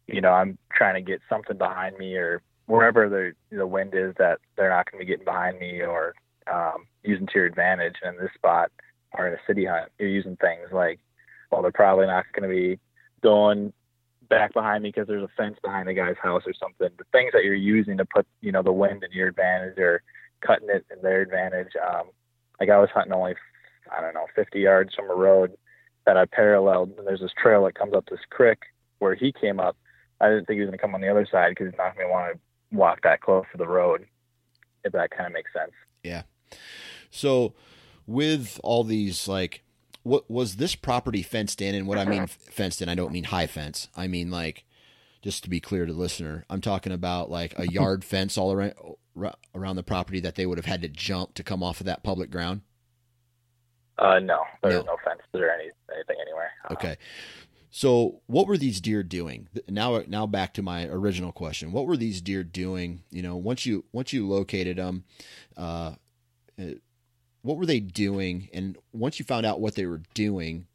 [0.08, 4.14] you know, I'm trying to get something behind me or wherever the the wind is
[4.18, 6.14] that they're not going to be getting behind me or
[6.52, 7.96] um, using to your advantage.
[8.02, 8.70] And in this spot
[9.12, 10.98] or in a city hunt, you're using things like,
[11.50, 12.78] well, they're probably not going to be
[13.22, 13.72] going
[14.28, 16.88] back behind me because there's a fence behind the guy's house or something.
[16.98, 20.02] The things that you're using to put, you know, the wind in your advantage or
[20.40, 21.72] cutting it in their advantage.
[21.76, 22.08] Um,
[22.60, 23.34] like I was hunting only,
[23.96, 25.56] I don't know, 50 yards from a road
[26.06, 28.58] that I paralleled, and there's this trail that comes up this creek
[28.98, 29.76] where he came up.
[30.20, 31.94] I didn't think he was going to come on the other side because he's not
[31.94, 34.06] going to want to walk that close to the road.
[34.84, 35.72] If that kind of makes sense.
[36.02, 36.22] Yeah.
[37.10, 37.54] So,
[38.06, 39.62] with all these, like,
[40.02, 41.74] what was this property fenced in?
[41.74, 43.88] And what I mean fenced in, I don't mean high fence.
[43.96, 44.64] I mean like,
[45.20, 48.52] just to be clear to the listener, I'm talking about like a yard fence all
[48.52, 48.74] around
[49.54, 52.04] around the property that they would have had to jump to come off of that
[52.04, 52.60] public ground.
[53.98, 54.92] Uh, no, there's No.
[54.92, 56.50] no, fences or any anything anywhere.
[56.70, 56.96] Uh, Okay.
[57.70, 59.48] So, what were these deer doing?
[59.68, 61.72] Now, now back to my original question.
[61.72, 63.02] What were these deer doing?
[63.10, 65.04] You know, once you once you located them,
[65.56, 65.94] uh,
[66.58, 66.64] uh,
[67.42, 68.48] what were they doing?
[68.52, 70.66] And once you found out what they were doing,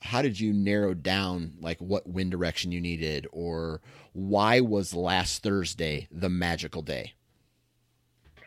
[0.00, 3.80] how did you narrow down like what wind direction you needed, or
[4.12, 7.14] why was last Thursday the magical day?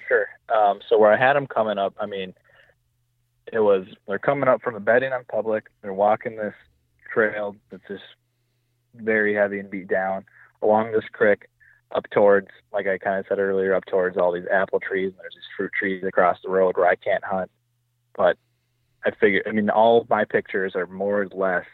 [0.07, 0.27] Sure.
[0.55, 2.33] Um, so where I had them coming up, I mean,
[3.51, 5.69] it was they're coming up from the bedding on public.
[5.81, 6.53] They're walking this
[7.12, 8.04] trail that's just
[8.95, 10.26] very heavy and beat down
[10.62, 11.48] along this creek
[11.91, 15.12] up towards, like I kind of said earlier, up towards all these apple trees.
[15.12, 17.50] And there's these fruit trees across the road where I can't hunt.
[18.15, 18.38] But
[19.06, 21.65] I figured, I mean, all my pictures are more or less,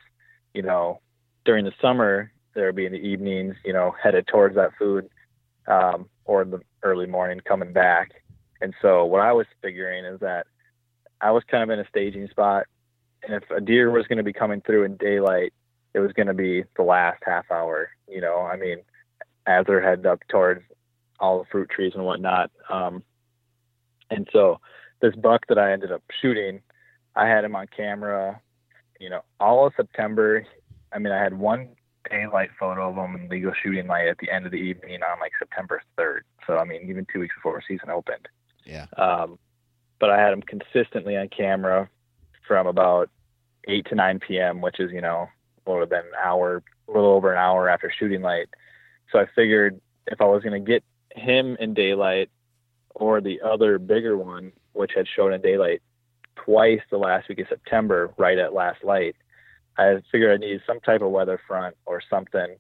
[0.54, 1.02] you know,
[1.43, 5.10] during the summer, there would be in the evenings, you know, headed towards that food,
[5.67, 8.12] um, or the early morning coming back.
[8.62, 10.48] And so what I was figuring is that
[11.19, 12.67] I was kind of in a staging spot.
[13.25, 15.53] And if a deer was going to be coming through in daylight,
[15.93, 18.79] it was going to be the last half hour, you know, I mean,
[19.47, 20.61] as they're headed up towards
[21.19, 22.51] all the fruit trees and whatnot.
[22.69, 23.03] Um,
[24.09, 24.59] and so
[25.01, 26.61] this buck that I ended up shooting,
[27.15, 28.41] I had him on camera,
[28.99, 30.45] you know, all of September.
[30.91, 31.69] I mean, I had one
[32.09, 35.19] daylight photo of him in legal shooting light at the end of the evening on
[35.19, 36.21] like September 3rd.
[36.45, 38.27] So, I mean, even two weeks before season opened.
[38.65, 38.85] Yeah.
[38.97, 39.39] Um,
[39.99, 41.89] but I had him consistently on camera
[42.47, 43.09] from about
[43.67, 45.28] 8 to 9 p.m., which is, you know,
[45.65, 48.47] would have been an hour, a little over an hour after shooting light.
[49.12, 50.84] So I figured if I was going to get
[51.15, 52.30] him in daylight
[52.93, 55.82] or the other bigger one, which had shown in daylight
[56.36, 59.15] twice the last week of September, right at last light,
[59.78, 62.56] I figured I needed some type of weather front or something.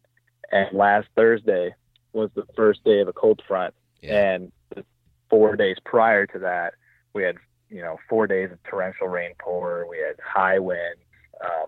[0.51, 1.73] And last Thursday
[2.13, 3.73] was the first day of a cold front.
[4.01, 4.33] Yeah.
[4.33, 4.51] And
[5.29, 6.75] four days prior to that,
[7.13, 7.37] we had,
[7.69, 9.87] you know, four days of torrential rain pour.
[9.89, 11.01] We had high winds,
[11.43, 11.67] um,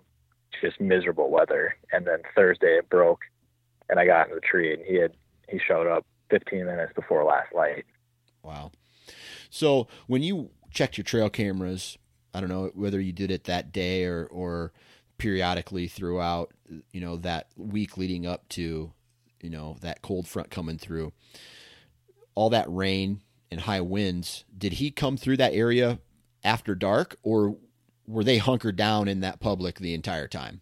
[0.62, 1.76] just miserable weather.
[1.92, 3.22] And then Thursday it broke
[3.90, 5.14] and I got in the tree and he had,
[5.50, 7.86] he showed up 15 minutes before last light.
[8.44, 8.72] Wow.
[9.50, 11.98] So when you checked your trail cameras,
[12.34, 14.74] I don't know whether you did it that day or, or
[15.18, 16.54] periodically throughout,
[16.92, 18.92] you know, that week leading up to,
[19.42, 21.14] you know, that cold front coming through,
[22.36, 26.00] all that rain and high winds, did he come through that area
[26.44, 27.58] after dark or
[28.06, 30.62] were they hunkered down in that public the entire time?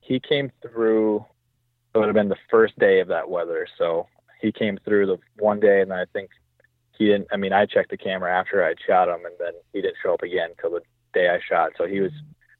[0.00, 1.24] He came through,
[1.94, 3.66] it would have been the first day of that weather.
[3.78, 4.06] So
[4.40, 6.30] he came through the one day and I think
[6.96, 9.80] he didn't, I mean, I checked the camera after I'd shot him and then he
[9.80, 10.82] didn't show up again until the
[11.12, 11.72] day I shot.
[11.76, 12.12] So he was,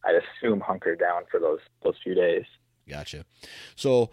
[0.04, 2.44] I'd assume hunkered down for those, those few days.
[2.88, 3.24] Gotcha.
[3.76, 4.10] So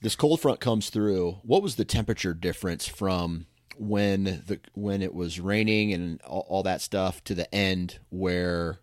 [0.00, 1.38] this cold front comes through.
[1.42, 6.62] What was the temperature difference from when the when it was raining and all, all
[6.62, 8.78] that stuff to the end where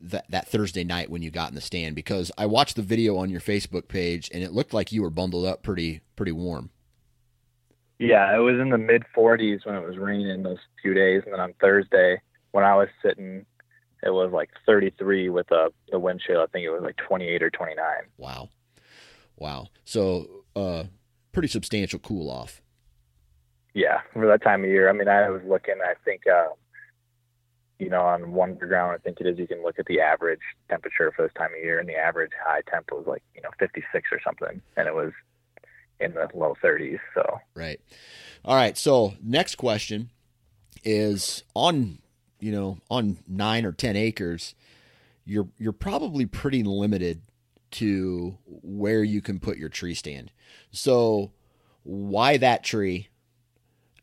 [0.00, 1.94] that that Thursday night when you got in the stand?
[1.94, 5.10] Because I watched the video on your Facebook page and it looked like you were
[5.10, 6.70] bundled up pretty pretty warm.
[7.98, 11.32] Yeah, it was in the mid 40s when it was raining those few days, and
[11.32, 13.46] then on Thursday when I was sitting,
[14.02, 16.40] it was like 33 with a the wind chill.
[16.40, 17.84] I think it was like 28 or 29.
[18.16, 18.48] Wow,
[19.36, 19.68] wow.
[19.84, 20.84] So uh,
[21.32, 22.60] pretty substantial cool off.
[23.74, 24.88] Yeah, for that time of year.
[24.88, 25.76] I mean, I was looking.
[25.82, 26.48] I think, uh,
[27.78, 29.38] you know, on Wunderground, I think it is.
[29.38, 32.32] You can look at the average temperature for this time of year, and the average
[32.44, 35.12] high temp was like you know 56 or something, and it was
[36.00, 36.98] in the low 30s.
[37.14, 37.80] So Right.
[38.44, 38.76] All right.
[38.76, 40.10] So next question
[40.84, 41.98] is on
[42.40, 44.54] you know on nine or ten acres,
[45.24, 47.22] you're you're probably pretty limited
[47.72, 50.30] to where you can put your tree stand.
[50.70, 51.32] So
[51.82, 53.08] why that tree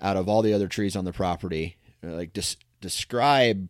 [0.02, 1.78] out of all the other trees on the property?
[2.02, 3.70] Like des- describe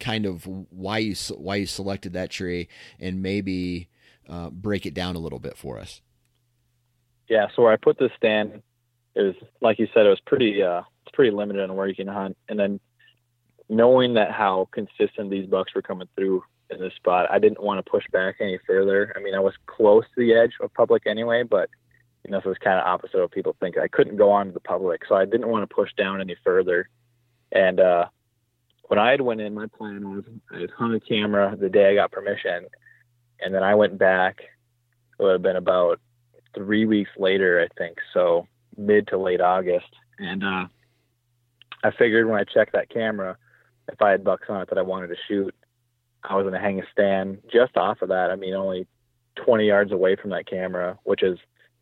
[0.00, 3.88] kind of why you why you selected that tree and maybe
[4.28, 6.00] uh, break it down a little bit for us.
[7.28, 8.62] yeah, so where I put this stand,
[9.14, 10.82] it was like you said, it was pretty uh,
[11.12, 12.80] pretty limited on where you can hunt, and then
[13.68, 17.84] knowing that how consistent these bucks were coming through in this spot, I didn't want
[17.84, 19.12] to push back any further.
[19.16, 21.70] I mean, I was close to the edge of public anyway, but
[22.24, 23.78] you know, so it's kind of opposite of what people think.
[23.78, 26.36] I couldn't go on to the public, so I didn't want to push down any
[26.42, 26.88] further.
[27.52, 28.06] And uh,
[28.84, 31.90] when I had went in, my plan was I had hung a camera the day
[31.90, 32.66] I got permission,
[33.40, 34.40] and then I went back.
[34.40, 36.00] It would have been about
[36.54, 40.66] three weeks later, I think, so mid to late August, and uh,
[41.84, 43.36] I figured when I checked that camera,
[43.92, 45.54] if I had bucks on it that I wanted to shoot,
[46.28, 48.30] I was going to hang a stand just off of that.
[48.30, 48.86] I mean, only
[49.36, 51.38] 20 yards away from that camera, which is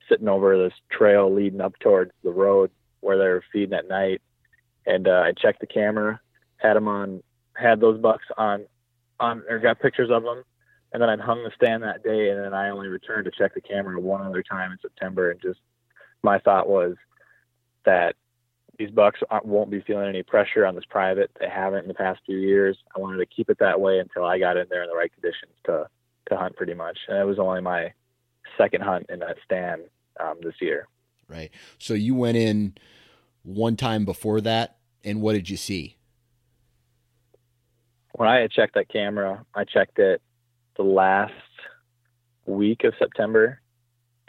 [0.09, 4.21] sitting over this trail leading up towards the road where they were feeding at night.
[4.87, 6.21] And uh, I checked the camera,
[6.59, 7.23] had them on,
[7.57, 8.67] had those bucks on,
[9.19, 10.43] on, or got pictures of them.
[10.93, 13.55] And then I'd hung the stand that day, and then I only returned to check
[13.55, 15.31] the camera one other time in September.
[15.31, 15.59] And just
[16.23, 16.95] my thought was
[17.85, 18.15] that
[18.79, 21.31] these bucks won't be feeling any pressure on this private.
[21.41, 22.77] They haven't in the past few years.
[22.95, 25.13] I wanted to keep it that way until I got in there in the right
[25.13, 25.89] conditions to
[26.31, 26.99] to hunt pretty much.
[27.09, 27.93] And it was only my
[28.57, 29.83] second hunt in that stand
[30.21, 30.89] um, this year.
[31.29, 31.51] Right.
[31.79, 32.75] So you went in
[33.43, 35.97] one time before that, and what did you see?
[38.13, 40.23] When I had checked that camera, I checked it
[40.77, 41.33] the last
[42.47, 43.61] week of September,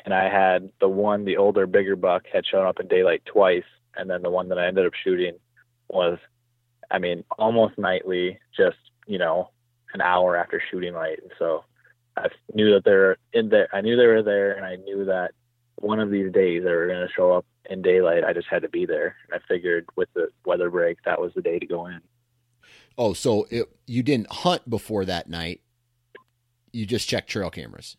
[0.04, 3.64] and I had the one, the older, bigger buck, had shown up in daylight twice,
[3.98, 5.36] and then the one that I ended up shooting
[5.90, 6.18] was,
[6.92, 8.78] I mean, almost nightly, just
[9.08, 9.50] you know,
[9.94, 11.20] an hour after shooting light.
[11.22, 11.64] And so
[12.18, 13.68] I knew that they're in there.
[13.74, 15.32] I knew they were there, and I knew that
[15.76, 18.24] one of these days they were going to show up in daylight.
[18.24, 19.16] I just had to be there.
[19.26, 22.00] And I figured with the weather break, that was the day to go in.
[22.98, 25.62] Oh, so it, you didn't hunt before that night.
[26.72, 27.98] You just checked trail cameras.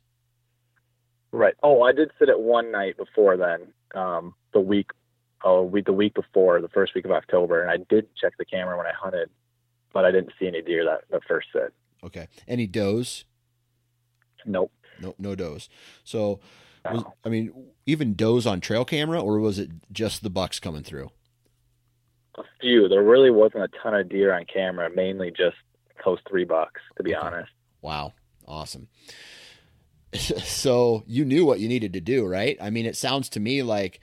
[1.33, 1.55] Right.
[1.63, 3.73] Oh, I did sit at one night before then.
[3.95, 4.91] Um, the week,
[5.47, 8.45] oh, week the week before, the first week of October, and I did check the
[8.45, 9.31] camera when I hunted,
[9.93, 11.73] but I didn't see any deer that the first sit.
[12.05, 12.27] Okay.
[12.49, 13.25] Any does?
[14.45, 14.73] Nope.
[15.01, 15.69] No, no does.
[16.05, 16.41] So,
[16.91, 17.15] was, No.
[17.25, 17.53] I mean,
[17.87, 21.11] even does on trail camera, or was it just the bucks coming through?
[22.39, 22.89] A few.
[22.89, 24.91] There really wasn't a ton of deer on camera.
[24.95, 25.57] Mainly just
[26.05, 27.27] those three bucks, to be Okay.
[27.27, 27.51] honest.
[27.83, 28.13] Wow,
[28.47, 28.89] awesome.
[30.15, 32.57] so you knew what you needed to do, right?
[32.61, 34.01] I mean, it sounds to me like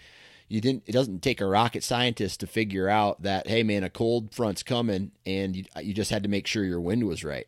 [0.54, 0.84] you didn't.
[0.86, 4.62] It doesn't take a rocket scientist to figure out that, hey, man, a cold front's
[4.62, 7.48] coming, and you, you just had to make sure your wind was right.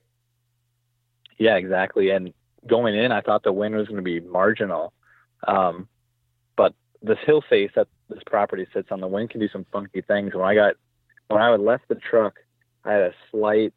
[1.37, 2.09] Yeah, exactly.
[2.09, 2.33] And
[2.65, 4.91] going in, I thought the wind was going to be marginal.
[5.47, 5.87] Um,
[6.55, 10.01] but this hill face that this property sits on, the wind can do some funky
[10.01, 10.33] things.
[10.33, 10.73] When I got,
[11.27, 12.39] when I left the truck,
[12.83, 13.73] I had a slight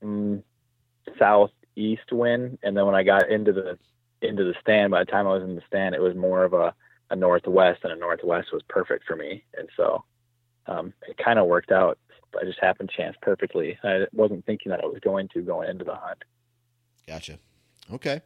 [0.00, 0.44] mm,
[1.18, 3.78] southeast wind, and then when I got into the
[4.22, 6.52] into the stand, by the time I was in the stand, it was more of
[6.52, 6.74] a,
[7.10, 9.44] a northwest, and a northwest was perfect for me.
[9.56, 10.04] And so
[10.66, 11.98] um, it kind of worked out.
[12.38, 13.78] I just happened chance perfectly.
[13.82, 16.22] I wasn't thinking that I was going to going into the hunt.
[17.06, 17.38] Gotcha.
[17.92, 18.20] Okay.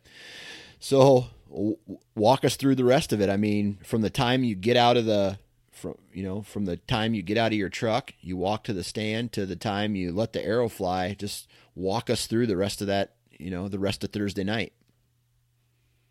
[0.80, 1.76] So w-
[2.16, 3.30] walk us through the rest of it.
[3.30, 5.38] I mean, from the time you get out of the
[5.70, 8.72] from you know from the time you get out of your truck, you walk to
[8.72, 11.14] the stand to the time you let the arrow fly.
[11.14, 13.14] Just walk us through the rest of that.
[13.30, 14.72] You know, the rest of Thursday night.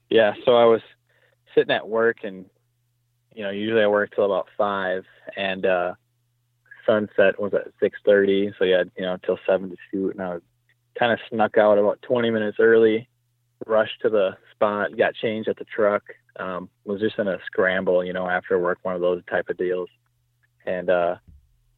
[0.09, 0.81] Yeah, so I was
[1.55, 2.45] sitting at work and
[3.33, 5.05] you know, usually I work till about five
[5.37, 5.93] and uh
[6.85, 10.21] sunset was at six thirty, so you had, you know, till seven to shoot and
[10.21, 10.41] I was
[10.97, 13.07] kinda snuck out about twenty minutes early,
[13.65, 16.03] rushed to the spot, got changed at the truck,
[16.37, 19.57] um, was just in a scramble, you know, after work, one of those type of
[19.57, 19.89] deals.
[20.65, 21.15] And uh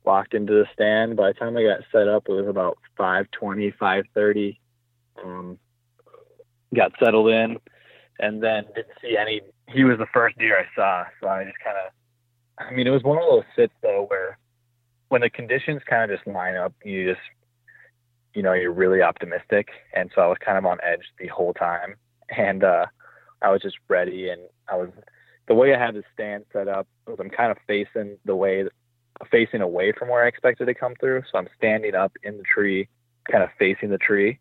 [0.03, 1.15] walked into the stand.
[1.15, 4.59] By the time I got set up it was about five twenty, five thirty.
[5.23, 5.59] Um
[6.73, 7.57] got settled in
[8.23, 9.41] and then didn't see any.
[9.67, 11.91] He was the first deer I saw, so I just kind of.
[12.57, 14.37] I mean, it was one of those sits though where,
[15.09, 17.25] when the conditions kind of just line up, you just,
[18.33, 21.53] you know, you're really optimistic, and so I was kind of on edge the whole
[21.53, 21.95] time,
[22.37, 22.85] and uh,
[23.41, 24.89] I was just ready, and I was,
[25.47, 28.65] the way I had the stand set up was I'm kind of facing the way,
[29.29, 32.43] facing away from where I expected to come through, so I'm standing up in the
[32.43, 32.87] tree,
[33.29, 34.39] kind of facing the tree,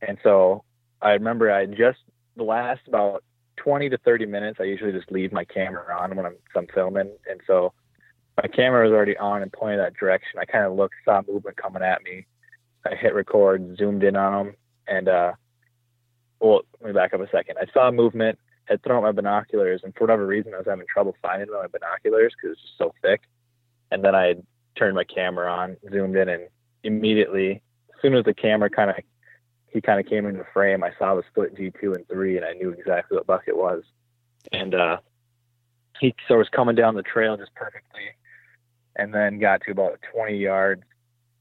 [0.00, 0.64] and so
[1.02, 1.98] I remember I just
[2.36, 3.24] the last about
[3.56, 7.12] 20 to 30 minutes, I usually just leave my camera on when I'm, I'm filming.
[7.28, 7.72] And so
[8.40, 10.40] my camera was already on and pointed that direction.
[10.40, 12.26] I kind of looked, saw movement coming at me.
[12.86, 14.56] I hit record, zoomed in on them.
[14.88, 15.32] And, uh,
[16.40, 17.58] well, let me back up a second.
[17.60, 20.86] I saw movement, had thrown out my binoculars, and for whatever reason, I was having
[20.92, 23.20] trouble finding my binoculars because it's just so thick.
[23.90, 24.36] And then I
[24.76, 26.48] turned my camera on, zoomed in, and
[26.82, 27.62] immediately,
[27.94, 28.96] as soon as the camera kind of
[29.72, 30.84] he kind of came into frame.
[30.84, 33.82] I saw the split G2 and 3, and I knew exactly what buck it was.
[34.52, 34.98] And uh,
[36.00, 38.02] he so was coming down the trail just perfectly,
[38.96, 40.82] and then got to about 20 yards.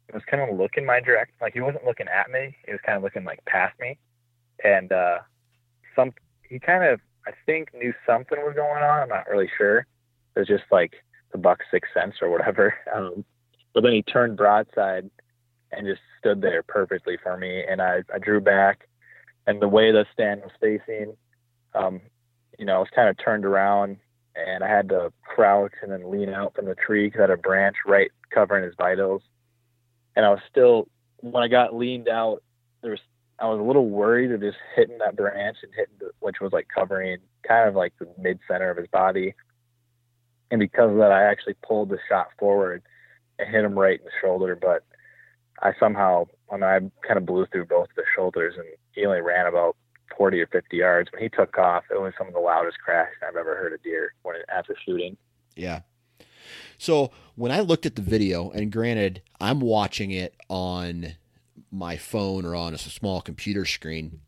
[0.07, 2.55] He was kind of looking my direction, like he wasn't looking at me.
[2.65, 3.97] He was kind of looking like past me,
[4.63, 5.19] and uh,
[5.95, 6.13] some
[6.47, 9.03] he kind of I think knew something was going on.
[9.03, 9.79] I'm not really sure.
[10.35, 10.93] It was just like
[11.31, 12.73] the buck's sixth sense or whatever.
[12.93, 13.25] Um,
[13.73, 15.09] but then he turned broadside
[15.71, 17.63] and just stood there perfectly for me.
[17.63, 18.87] And I, I drew back,
[19.47, 21.15] and the way the stand was facing,
[21.73, 22.01] um,
[22.59, 23.97] you know, I was kind of turned around,
[24.35, 27.29] and I had to crouch and then lean out from the tree because I had
[27.31, 29.21] a branch right covering his vitals.
[30.15, 32.43] And I was still, when I got leaned out,
[32.81, 32.99] there was,
[33.39, 36.51] I was a little worried of just hitting that branch and hitting, the, which was
[36.51, 39.33] like covering kind of like the mid center of his body.
[40.51, 42.83] And because of that, I actually pulled the shot forward
[43.39, 44.83] and hit him right in the shoulder, but
[45.61, 49.75] I somehow, I kind of blew through both the shoulders, and he only ran about
[50.17, 51.09] 40 or 50 yards.
[51.11, 53.77] When he took off, it was some of the loudest crash I've ever heard a
[53.77, 55.17] deer when after shooting.
[55.55, 55.81] Yeah.
[56.77, 61.13] So when I looked at the video, and granted, I'm watching it on
[61.71, 64.21] my phone or on a small computer screen,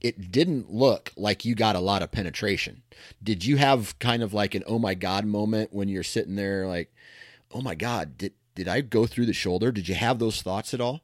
[0.00, 2.82] it didn't look like you got a lot of penetration.
[3.22, 6.66] Did you have kind of like an oh my god moment when you're sitting there
[6.66, 6.92] like,
[7.52, 9.70] oh my god, did did I go through the shoulder?
[9.70, 11.02] Did you have those thoughts at all?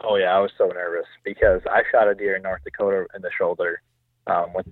[0.00, 3.20] Oh yeah, I was so nervous because I shot a deer in North Dakota in
[3.20, 3.82] the shoulder
[4.28, 4.66] um, with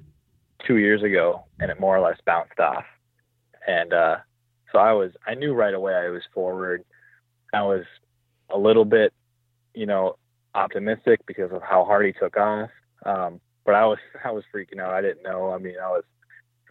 [0.64, 2.84] two years ago, and it more or less bounced off.
[3.66, 4.18] And uh,
[4.70, 6.84] so I was, I knew right away I was forward.
[7.52, 7.84] I was
[8.48, 9.12] a little bit,
[9.74, 10.16] you know,
[10.54, 12.70] optimistic because of how hard he took off.
[13.04, 14.94] Um, but I was I was freaking out.
[14.94, 15.50] I didn't know.
[15.50, 16.04] I mean, I was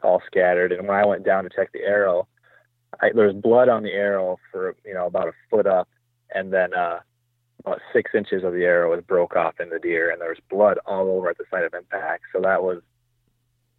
[0.01, 0.71] all scattered.
[0.71, 2.29] And when I went down to check the arrow,
[3.01, 5.87] I, there was blood on the arrow for you know about a foot up,
[6.33, 6.99] and then uh,
[7.65, 10.39] about six inches of the arrow was broke off in the deer, and there was
[10.49, 12.23] blood all over at the site of impact.
[12.33, 12.81] So that was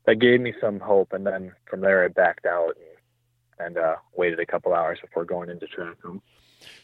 [0.06, 1.12] that gave me some hope.
[1.12, 2.74] And then from there, I backed out
[3.58, 6.22] and, and uh, waited a couple hours before going into track home.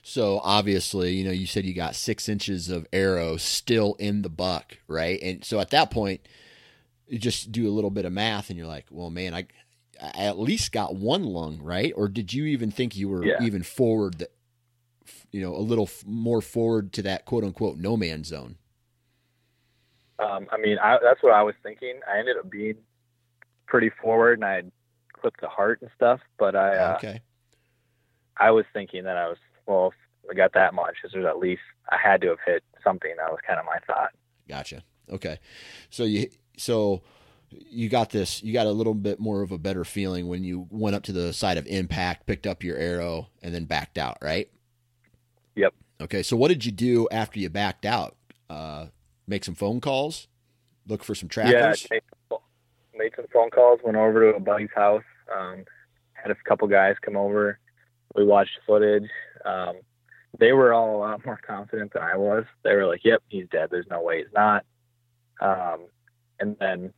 [0.03, 4.29] So obviously, you know, you said you got six inches of arrow still in the
[4.29, 5.21] buck, right?
[5.23, 6.27] And so at that point,
[7.07, 9.47] you just do a little bit of math, and you're like, well, man, I
[10.15, 11.93] at least got one lung, right?
[11.97, 13.41] Or did you even think you were Yeah.
[13.43, 14.33] even forward, that,
[15.31, 18.57] you know, a little f- more forward to that quote unquote no man zone?
[20.19, 22.01] Um, I mean, I, that's what I was thinking.
[22.13, 22.77] I ended up being
[23.67, 24.73] pretty forward, and I had
[25.13, 26.21] clipped the heart and stuff.
[26.39, 27.21] But I, uh, okay,
[28.37, 29.93] I was thinking that I was well.
[30.31, 33.11] I got that much, there's at least I had to have hit something.
[33.17, 34.11] That was kind of my thought.
[34.49, 34.85] gotcha.
[35.11, 35.39] Okay,
[35.91, 37.03] so you so
[37.71, 38.43] you got this.
[38.43, 41.13] You got a little bit more of a better feeling when you went up to
[41.13, 44.51] the side of impact, picked up your arrow, and then backed out, right?
[45.57, 45.75] Yep.
[46.01, 48.17] Okay, so what did you do after you backed out?
[48.51, 48.87] Uh,
[49.27, 50.29] make some phone calls,
[50.87, 51.87] look for some Yeah, trackers.
[51.91, 52.03] made,
[52.95, 53.81] made some phone calls.
[53.85, 55.05] Went over to a buddy's house.
[55.35, 55.65] Um,
[56.13, 57.59] had a couple guys come over.
[58.15, 59.09] We watched footage.
[59.45, 59.77] Um,
[60.39, 62.45] they were all a lot more confident than I was.
[62.65, 63.69] They were like, "Yep, he's dead.
[63.71, 64.65] There's no way he's not."
[65.41, 65.87] Um,
[66.41, 66.93] and then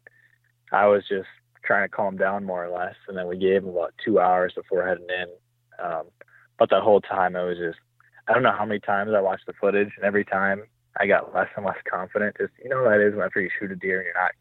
[0.75, 1.29] I was just
[1.64, 2.95] trying to calm down more or less.
[3.09, 5.29] And then we gave him about two hours before heading in.
[5.85, 6.05] Um,
[6.59, 7.79] but that whole time, I was just
[8.29, 10.64] I don't know how many times I watched the footage, and every time
[10.99, 12.37] I got less and less confident.
[12.39, 14.33] Just you know that is after you shoot a deer and you're not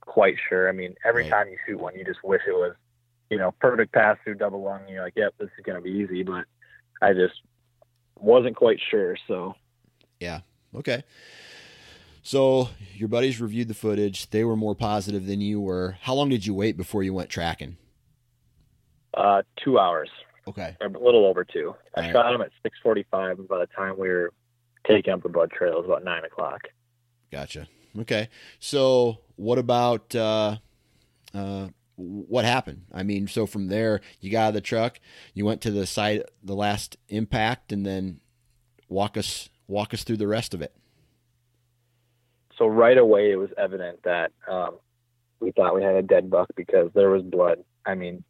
[0.00, 0.68] quite sure.
[0.68, 1.30] I mean, every Right.
[1.30, 2.74] time you shoot one, you just wish it was,
[3.30, 4.80] you know, perfect pass through double lung.
[4.82, 6.22] And you're like, yep, this is gonna be easy.
[6.22, 6.46] But
[7.02, 7.40] I just
[8.18, 9.16] wasn't quite sure.
[9.26, 9.54] So
[10.20, 10.40] yeah.
[10.74, 11.02] Okay.
[12.22, 14.30] So your buddies reviewed the footage.
[14.30, 15.96] They were more positive than you were.
[16.02, 17.76] How long did you wait before you went tracking?
[19.14, 20.10] uh, two hours,
[20.46, 20.76] Okay.
[20.80, 21.74] a little over two.
[21.96, 24.32] I shot him at 6:45, and by the time we were
[24.86, 26.60] taking up the blood trail, it was about nine o'clock.
[27.32, 27.66] Gotcha.
[27.98, 28.28] Okay.
[28.60, 30.58] So what about uh,
[31.34, 32.82] uh, what happened?
[32.92, 35.00] I mean, so from there, you got out of the truck,
[35.34, 38.20] you went to the site, the last impact, and then
[38.88, 40.74] walk us walk us through the rest of it.
[42.58, 44.78] So right away, it was evident that um,
[45.40, 47.62] we thought we had a dead buck because there was blood.
[47.86, 48.24] I mean,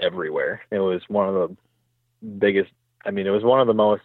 [0.00, 0.62] everywhere.
[0.70, 2.70] It was one of the biggest.
[3.04, 4.02] I mean, it was one of the most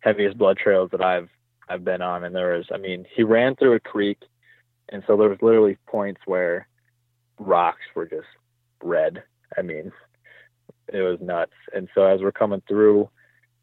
[0.00, 1.28] heaviest blood trails that I've
[1.68, 2.24] I've been on.
[2.24, 4.18] And there was, I mean, he ran through a creek,
[4.88, 6.66] and so there was literally points where
[7.38, 8.26] rocks were just
[8.82, 9.22] red.
[9.56, 9.92] I mean,
[10.92, 11.52] it was nuts.
[11.74, 13.08] And so as we're coming through,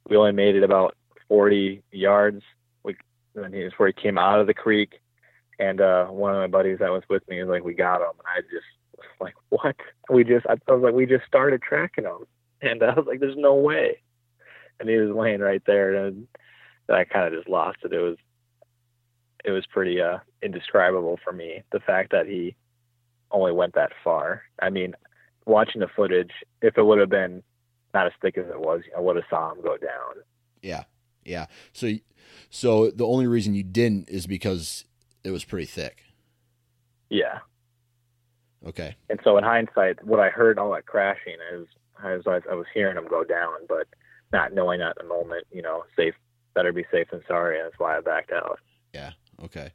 [0.07, 0.95] we only made it about
[1.27, 2.41] 40 yards.
[2.83, 2.95] We
[3.35, 4.99] and he where he came out of the creek
[5.59, 8.13] and uh one of my buddies that was with me was like, "We got him."
[8.17, 8.65] And I just
[8.97, 9.75] was like, "What?"
[10.09, 12.25] We just I, I was like, "We just started tracking him,"
[12.61, 14.01] and I was like, "There's no way."
[14.79, 16.27] And he was laying right there, and
[16.89, 17.93] I kind of just lost it.
[17.93, 18.17] It was
[19.45, 22.55] it was pretty uh indescribable for me the fact that he
[23.31, 24.43] only went that far.
[24.61, 24.95] I mean,
[25.45, 26.31] watching the footage,
[26.61, 27.43] if it would have been
[27.93, 30.23] not as thick as it was, I would have saw him go down.
[30.61, 30.83] Yeah.
[31.23, 31.47] Yeah.
[31.73, 31.93] So
[32.49, 34.85] so the only reason you didn't is because
[35.23, 36.03] it was pretty thick.
[37.09, 37.39] Yeah.
[38.65, 38.95] Okay.
[39.09, 41.67] And so in hindsight, what I heard all that crashing is
[42.03, 43.87] I was I was hearing them go down, but
[44.31, 46.15] not knowing at the moment, you know, safe
[46.55, 47.57] better be safe than sorry.
[47.57, 48.59] And that's why I backed out.
[48.93, 49.11] Yeah.
[49.43, 49.71] Okay.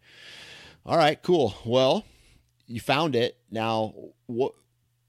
[0.84, 1.20] All right.
[1.22, 1.55] Cool.
[1.64, 2.05] Well,
[2.66, 3.38] you found it.
[3.51, 3.95] Now,
[4.26, 4.53] what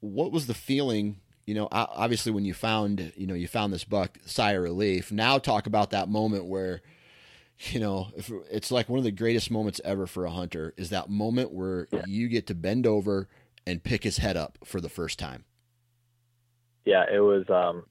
[0.00, 1.20] what was the feeling?
[1.46, 5.12] You know, obviously when you found you know you found this buck, sigh of relief.
[5.12, 6.82] Now talk about that moment where,
[7.58, 10.90] you know, if it's like one of the greatest moments ever for a hunter is
[10.90, 12.04] that moment where Yeah.
[12.06, 13.28] you get to bend over
[13.66, 15.44] and pick his head up for the first time.
[16.84, 17.84] Yeah, it was um,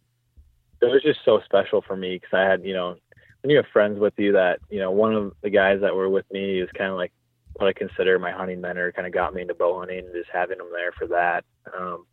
[0.81, 2.95] it was just so special for me because I had you know
[3.41, 6.09] when you have friends with you that you know one of the guys that were
[6.09, 7.11] with me is kind of like
[7.57, 10.29] what I consider my hunting mentor, kind of got me into bow hunting, and just
[10.31, 11.43] having him there for that.
[11.77, 12.05] Um,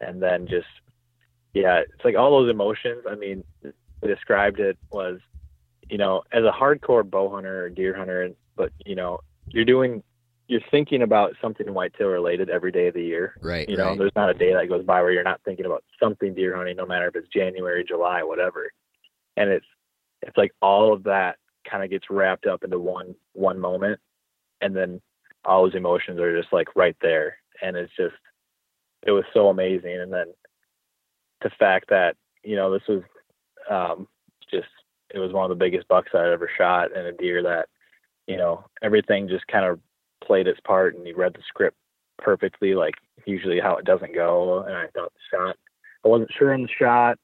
[0.00, 0.66] and then just
[1.54, 3.04] yeah, it's like all those emotions.
[3.08, 3.42] I mean,
[4.04, 5.18] described it was,
[5.88, 10.02] you know, as a hardcore bow hunter or deer hunter, but you know, you're doing,
[10.48, 13.34] you're thinking about something whitetail related every day of the year.
[13.40, 13.68] Right.
[13.68, 13.98] You know, right.
[13.98, 16.76] there's not a day that goes by where you're not thinking about something deer hunting,
[16.76, 18.70] no matter if it's January, July, whatever.
[19.36, 19.66] And it's
[20.22, 21.36] it's like all of that
[21.70, 24.00] kind of gets wrapped up into one one moment,
[24.60, 25.00] and then
[25.44, 28.14] all those emotions are just like right there, and it's just
[29.06, 30.00] it was so amazing.
[30.00, 30.32] And then
[31.42, 33.02] the fact that you know this was
[33.70, 34.08] um,
[34.50, 34.68] just
[35.14, 37.68] it was one of the biggest bucks I ever shot, and a deer that
[38.26, 39.80] you know, everything just kind of
[40.24, 41.76] played its part and he read the script
[42.18, 42.94] perfectly, like
[43.24, 44.62] usually how it doesn't go.
[44.62, 45.56] And I thought the shot,
[46.04, 47.18] I wasn't sure on the shot.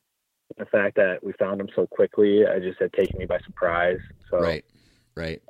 [0.59, 3.99] The fact that we found him so quickly, I just had taken me by surprise.
[4.31, 4.65] So Right,
[5.15, 5.43] right.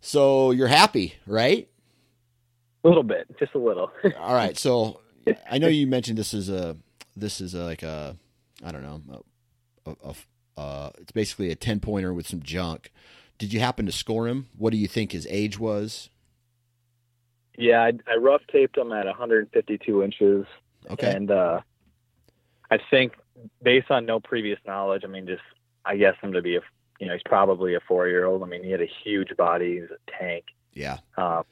[0.00, 1.68] So you're happy, right?
[2.82, 3.90] a little bit, just a little.
[4.18, 4.56] All right.
[4.58, 5.00] So
[5.50, 6.76] I know you mentioned this is a
[7.16, 8.16] this is a, like a
[8.62, 9.24] I don't know
[9.86, 10.14] a, a
[10.56, 12.92] uh, it's basically a ten pointer with some junk.
[13.38, 14.48] Did you happen to score him?
[14.56, 16.08] What do you think his age was?
[17.56, 20.46] yeah, I, I rough taped him at 152 inches.
[20.90, 21.14] Okay.
[21.14, 21.60] And uh,
[22.70, 23.12] I think,
[23.62, 25.42] based on no previous knowledge, I mean, just
[25.84, 26.60] I guess him to be a,
[26.98, 28.42] you know, he's probably a four year old.
[28.42, 29.80] I mean, he had a huge body.
[29.80, 30.44] He's a tank.
[30.72, 30.98] yeah.
[31.16, 31.44] Um,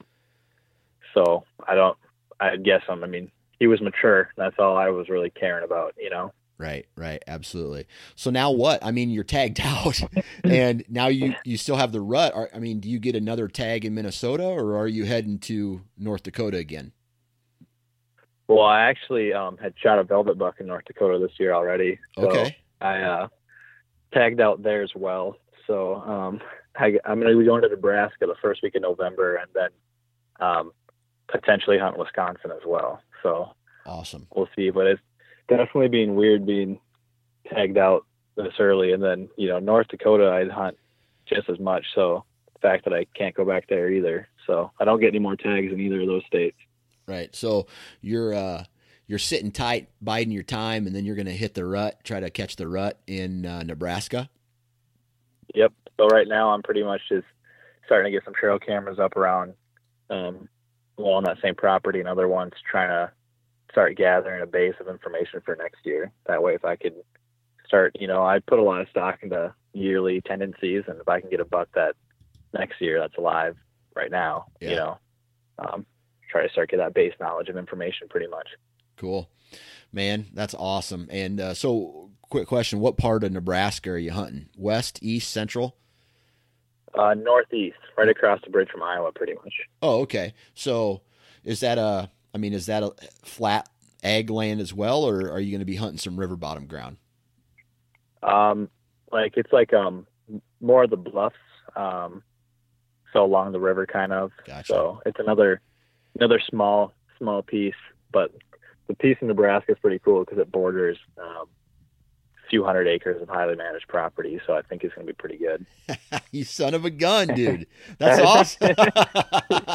[1.13, 1.97] so I don't,
[2.39, 3.03] I guess him.
[3.03, 4.31] I mean, he was mature.
[4.35, 6.33] That's all I was really caring about, you know.
[6.57, 7.87] Right, right, absolutely.
[8.15, 8.83] So now what?
[8.85, 9.99] I mean, you're tagged out,
[10.43, 12.33] and now you you still have the rut.
[12.33, 15.81] Are, I mean, do you get another tag in Minnesota, or are you heading to
[15.97, 16.91] North Dakota again?
[18.47, 21.99] Well, I actually um, had shot a velvet buck in North Dakota this year already.
[22.17, 23.27] So Okay, I uh,
[24.13, 25.37] tagged out there as well.
[25.65, 26.41] So um,
[26.75, 29.69] I, I'm going to be going to Nebraska the first week of November, and then
[30.39, 30.71] um,
[31.27, 33.01] potentially hunt Wisconsin as well.
[33.21, 33.53] So
[33.85, 34.27] awesome.
[34.35, 34.69] we'll see.
[34.69, 35.01] But it's
[35.47, 36.79] definitely being weird being
[37.51, 40.77] tagged out this early, and then you know North Dakota I'd hunt
[41.25, 41.85] just as much.
[41.95, 45.19] So the fact that I can't go back there either, so I don't get any
[45.19, 46.57] more tags in either of those states.
[47.07, 47.35] Right.
[47.35, 47.67] So
[48.01, 48.63] you're uh,
[49.07, 52.19] you're sitting tight, biding your time, and then you're going to hit the rut, try
[52.19, 54.29] to catch the rut in uh, Nebraska.
[55.53, 55.73] Yep.
[55.97, 57.25] So right now I'm pretty much just
[57.85, 59.53] starting to get some trail cameras up around,
[60.09, 60.47] um,
[60.97, 63.11] well, on that same property and other ones, trying to
[63.73, 66.11] start gathering a base of information for next year.
[66.27, 66.93] That way, if I could
[67.67, 71.19] start, you know, I put a lot of stock into yearly tendencies, and if I
[71.19, 71.95] can get a buck that
[72.53, 73.57] next year that's alive
[73.95, 74.69] right now, Yeah.
[74.69, 74.97] you know,
[75.59, 75.85] um,
[76.29, 78.47] try to start get that base knowledge of information pretty much.
[78.95, 79.27] Cool,
[79.91, 80.27] man.
[80.33, 81.07] That's awesome.
[81.11, 84.49] And uh, so, quick question: What part of Nebraska are you hunting?
[84.55, 85.75] West, east, central?
[86.93, 89.53] Uh, northeast, right across the bridge from Iowa, pretty much.
[89.81, 90.35] Oh, okay.
[90.53, 91.01] So
[91.43, 92.11] is that a?
[92.33, 93.69] I mean, is that a flat
[94.03, 96.97] ag land as well, or are you going to be hunting some river bottom ground?
[98.21, 98.69] Um,
[99.11, 100.07] like it's like um
[100.61, 101.35] more of the bluffs,
[101.75, 102.23] um,
[103.11, 104.31] so along the river kind of.
[104.45, 104.65] Gotcha.
[104.67, 105.61] So it's another
[106.15, 107.75] another small small piece,
[108.11, 108.31] but
[108.87, 111.47] the piece in Nebraska is pretty cool because it borders um,
[112.49, 114.39] few hundred acres of highly managed property.
[114.45, 115.65] So I think it's going to be pretty good.
[116.31, 117.67] you son of a gun, dude.
[117.97, 118.75] That's awesome.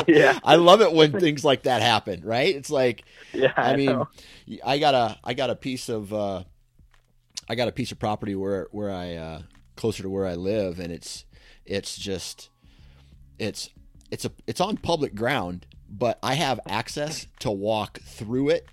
[0.07, 0.39] Yeah.
[0.45, 2.23] I love it when things like that happen.
[2.23, 2.55] Right?
[2.55, 4.09] It's like Yeah, I I, mean, know.
[4.65, 6.45] I got a I got a piece of uh,
[7.49, 9.43] I got a piece of property where where I uh,
[9.77, 11.25] closer to where I live, and it's
[11.65, 12.51] it's just
[13.39, 13.71] it's
[14.11, 18.67] it's a it's on public ground, but I have access to walk through it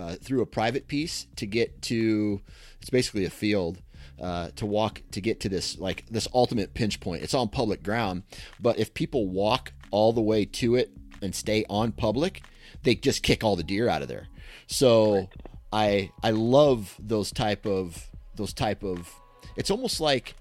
[0.00, 2.40] uh, through a private piece to get to
[2.80, 3.78] it's basically a field.
[4.20, 7.22] Uh, to walk to get to this like this ultimate pinch point.
[7.22, 8.22] It's on public ground,
[8.60, 10.90] but if people walk all the way to it
[11.22, 12.42] and stay on public,
[12.82, 14.26] they just kick all the deer out of there.
[14.66, 15.30] So
[15.72, 19.10] I I love those type of those type of
[19.56, 20.34] it's almost like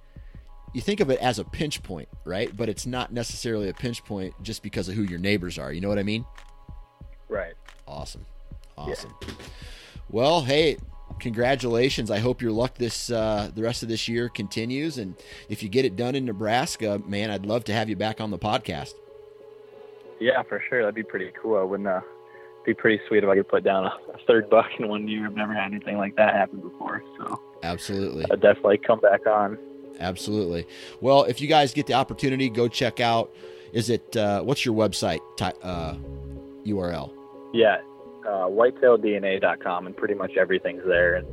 [0.74, 2.56] you think of it as a pinch point, right?
[2.56, 5.72] But it's not necessarily a pinch point just because of who your neighbors are.
[5.72, 6.26] You know what I mean?
[7.28, 7.54] Right.
[7.88, 8.26] Awesome.
[8.80, 9.14] Awesome.
[10.10, 10.78] Well, hey,
[11.20, 12.10] congratulations.
[12.10, 15.16] I hope your luck this uh, the rest of this year continues and
[15.50, 18.32] if you get it done in Nebraska, man, I'd love to have you back on
[18.32, 18.94] the podcast.
[20.20, 20.82] Yeah, for sure.
[20.82, 21.58] That'd be pretty cool.
[21.60, 21.88] I wouldn't.
[21.88, 22.02] Uh,
[22.66, 25.26] be pretty sweet if I could put down a, a third buck in one year.
[25.26, 28.26] I've never had anything like that happen before, so Absolutely.
[28.32, 29.58] I'd definitely come back on.
[30.00, 30.66] Absolutely.
[31.02, 33.34] Well, if you guys get the opportunity, go check out.
[33.74, 35.96] Is it uh, what's your website ty- uh,
[36.66, 37.12] URL?
[37.54, 37.78] Yeah,
[38.26, 41.28] uh, whitetailedna.com, and pretty much everything's there, and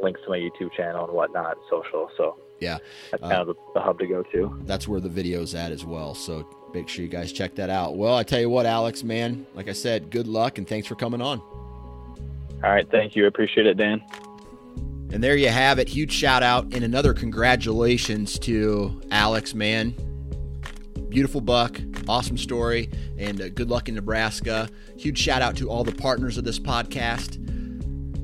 [0.00, 2.08] links to my YouTube channel and whatnot, social.
[2.16, 2.78] So Yeah,
[3.10, 4.60] that's Uh, kind of the, the hub to go to.
[4.64, 6.14] that's where the video's at as well.
[6.14, 7.96] So make sure you guys check that out.
[7.96, 10.94] Well, I tell you what, Alex, man, like I said, good luck and thanks for
[10.94, 11.40] coming on.
[11.40, 13.26] All right, thank you.
[13.26, 14.02] Appreciate it, Dan.
[15.12, 15.88] And there you have it.
[15.88, 19.94] Huge shout out and another congratulations to Alex, man.
[21.08, 24.68] Beautiful buck, awesome story, and uh, good luck in Nebraska.
[24.98, 27.38] Huge shout out to all the partners of this podcast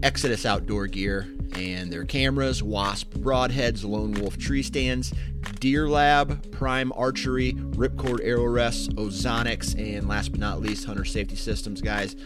[0.04, 1.26] Exodus Outdoor Gear
[1.56, 5.14] and their cameras, Wasp Broadheads, Lone Wolf Tree Stands,
[5.60, 11.36] Deer Lab, Prime Archery, Ripcord Arrow Rests, Ozonics, and last but not least, Hunter Safety
[11.36, 12.16] Systems, guys.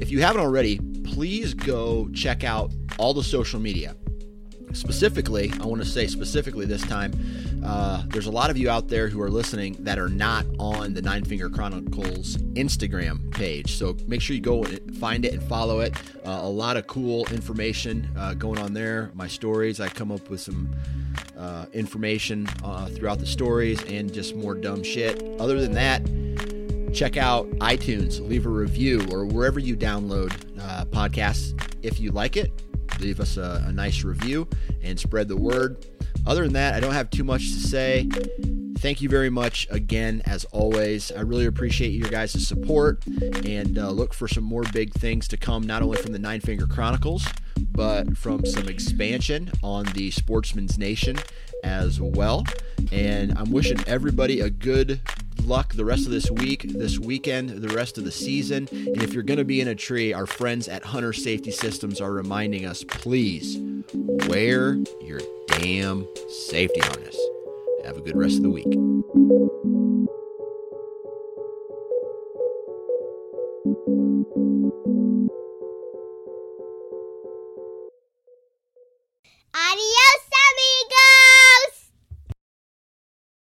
[0.00, 3.94] If you haven't already, please go check out all the social media
[4.72, 7.12] specifically, I want to say specifically this time,
[7.64, 10.94] uh, there's a lot of you out there who are listening that are not on
[10.94, 13.76] the Nine Finger Chronicles Instagram page.
[13.76, 15.96] So make sure you go and find it and follow it.
[16.24, 19.10] Uh, a lot of cool information uh, going on there.
[19.14, 20.74] My stories, I come up with some
[21.36, 25.22] uh, information uh, throughout the stories and just more dumb shit.
[25.40, 26.04] Other than that,
[26.94, 31.52] check out iTunes, leave a review, or wherever you download uh, podcasts
[31.82, 32.50] if you like it
[33.00, 34.48] leave us a, a nice review
[34.82, 35.84] and spread the word.
[36.24, 38.08] Other than that, I don't have too much to say.
[38.78, 41.10] Thank you very much again, as always.
[41.10, 45.36] I really appreciate your guys' support and uh, look for some more big things to
[45.36, 47.26] come, not only from the Nine Finger Chronicles,
[47.72, 51.18] but from some expansion on the Sportsman's Nation
[51.64, 52.44] as well.
[52.92, 55.00] And I'm wishing everybody a good
[55.44, 58.68] luck the rest of this week, this weekend, the rest of the season.
[58.70, 62.00] And if you're going to be in a tree, our friends at Hunter Safety Systems
[62.00, 63.58] are reminding us please
[64.28, 67.18] wear your damn safety harness.
[67.84, 68.66] Have a good rest of the week.
[79.58, 81.85] Adios, amigos!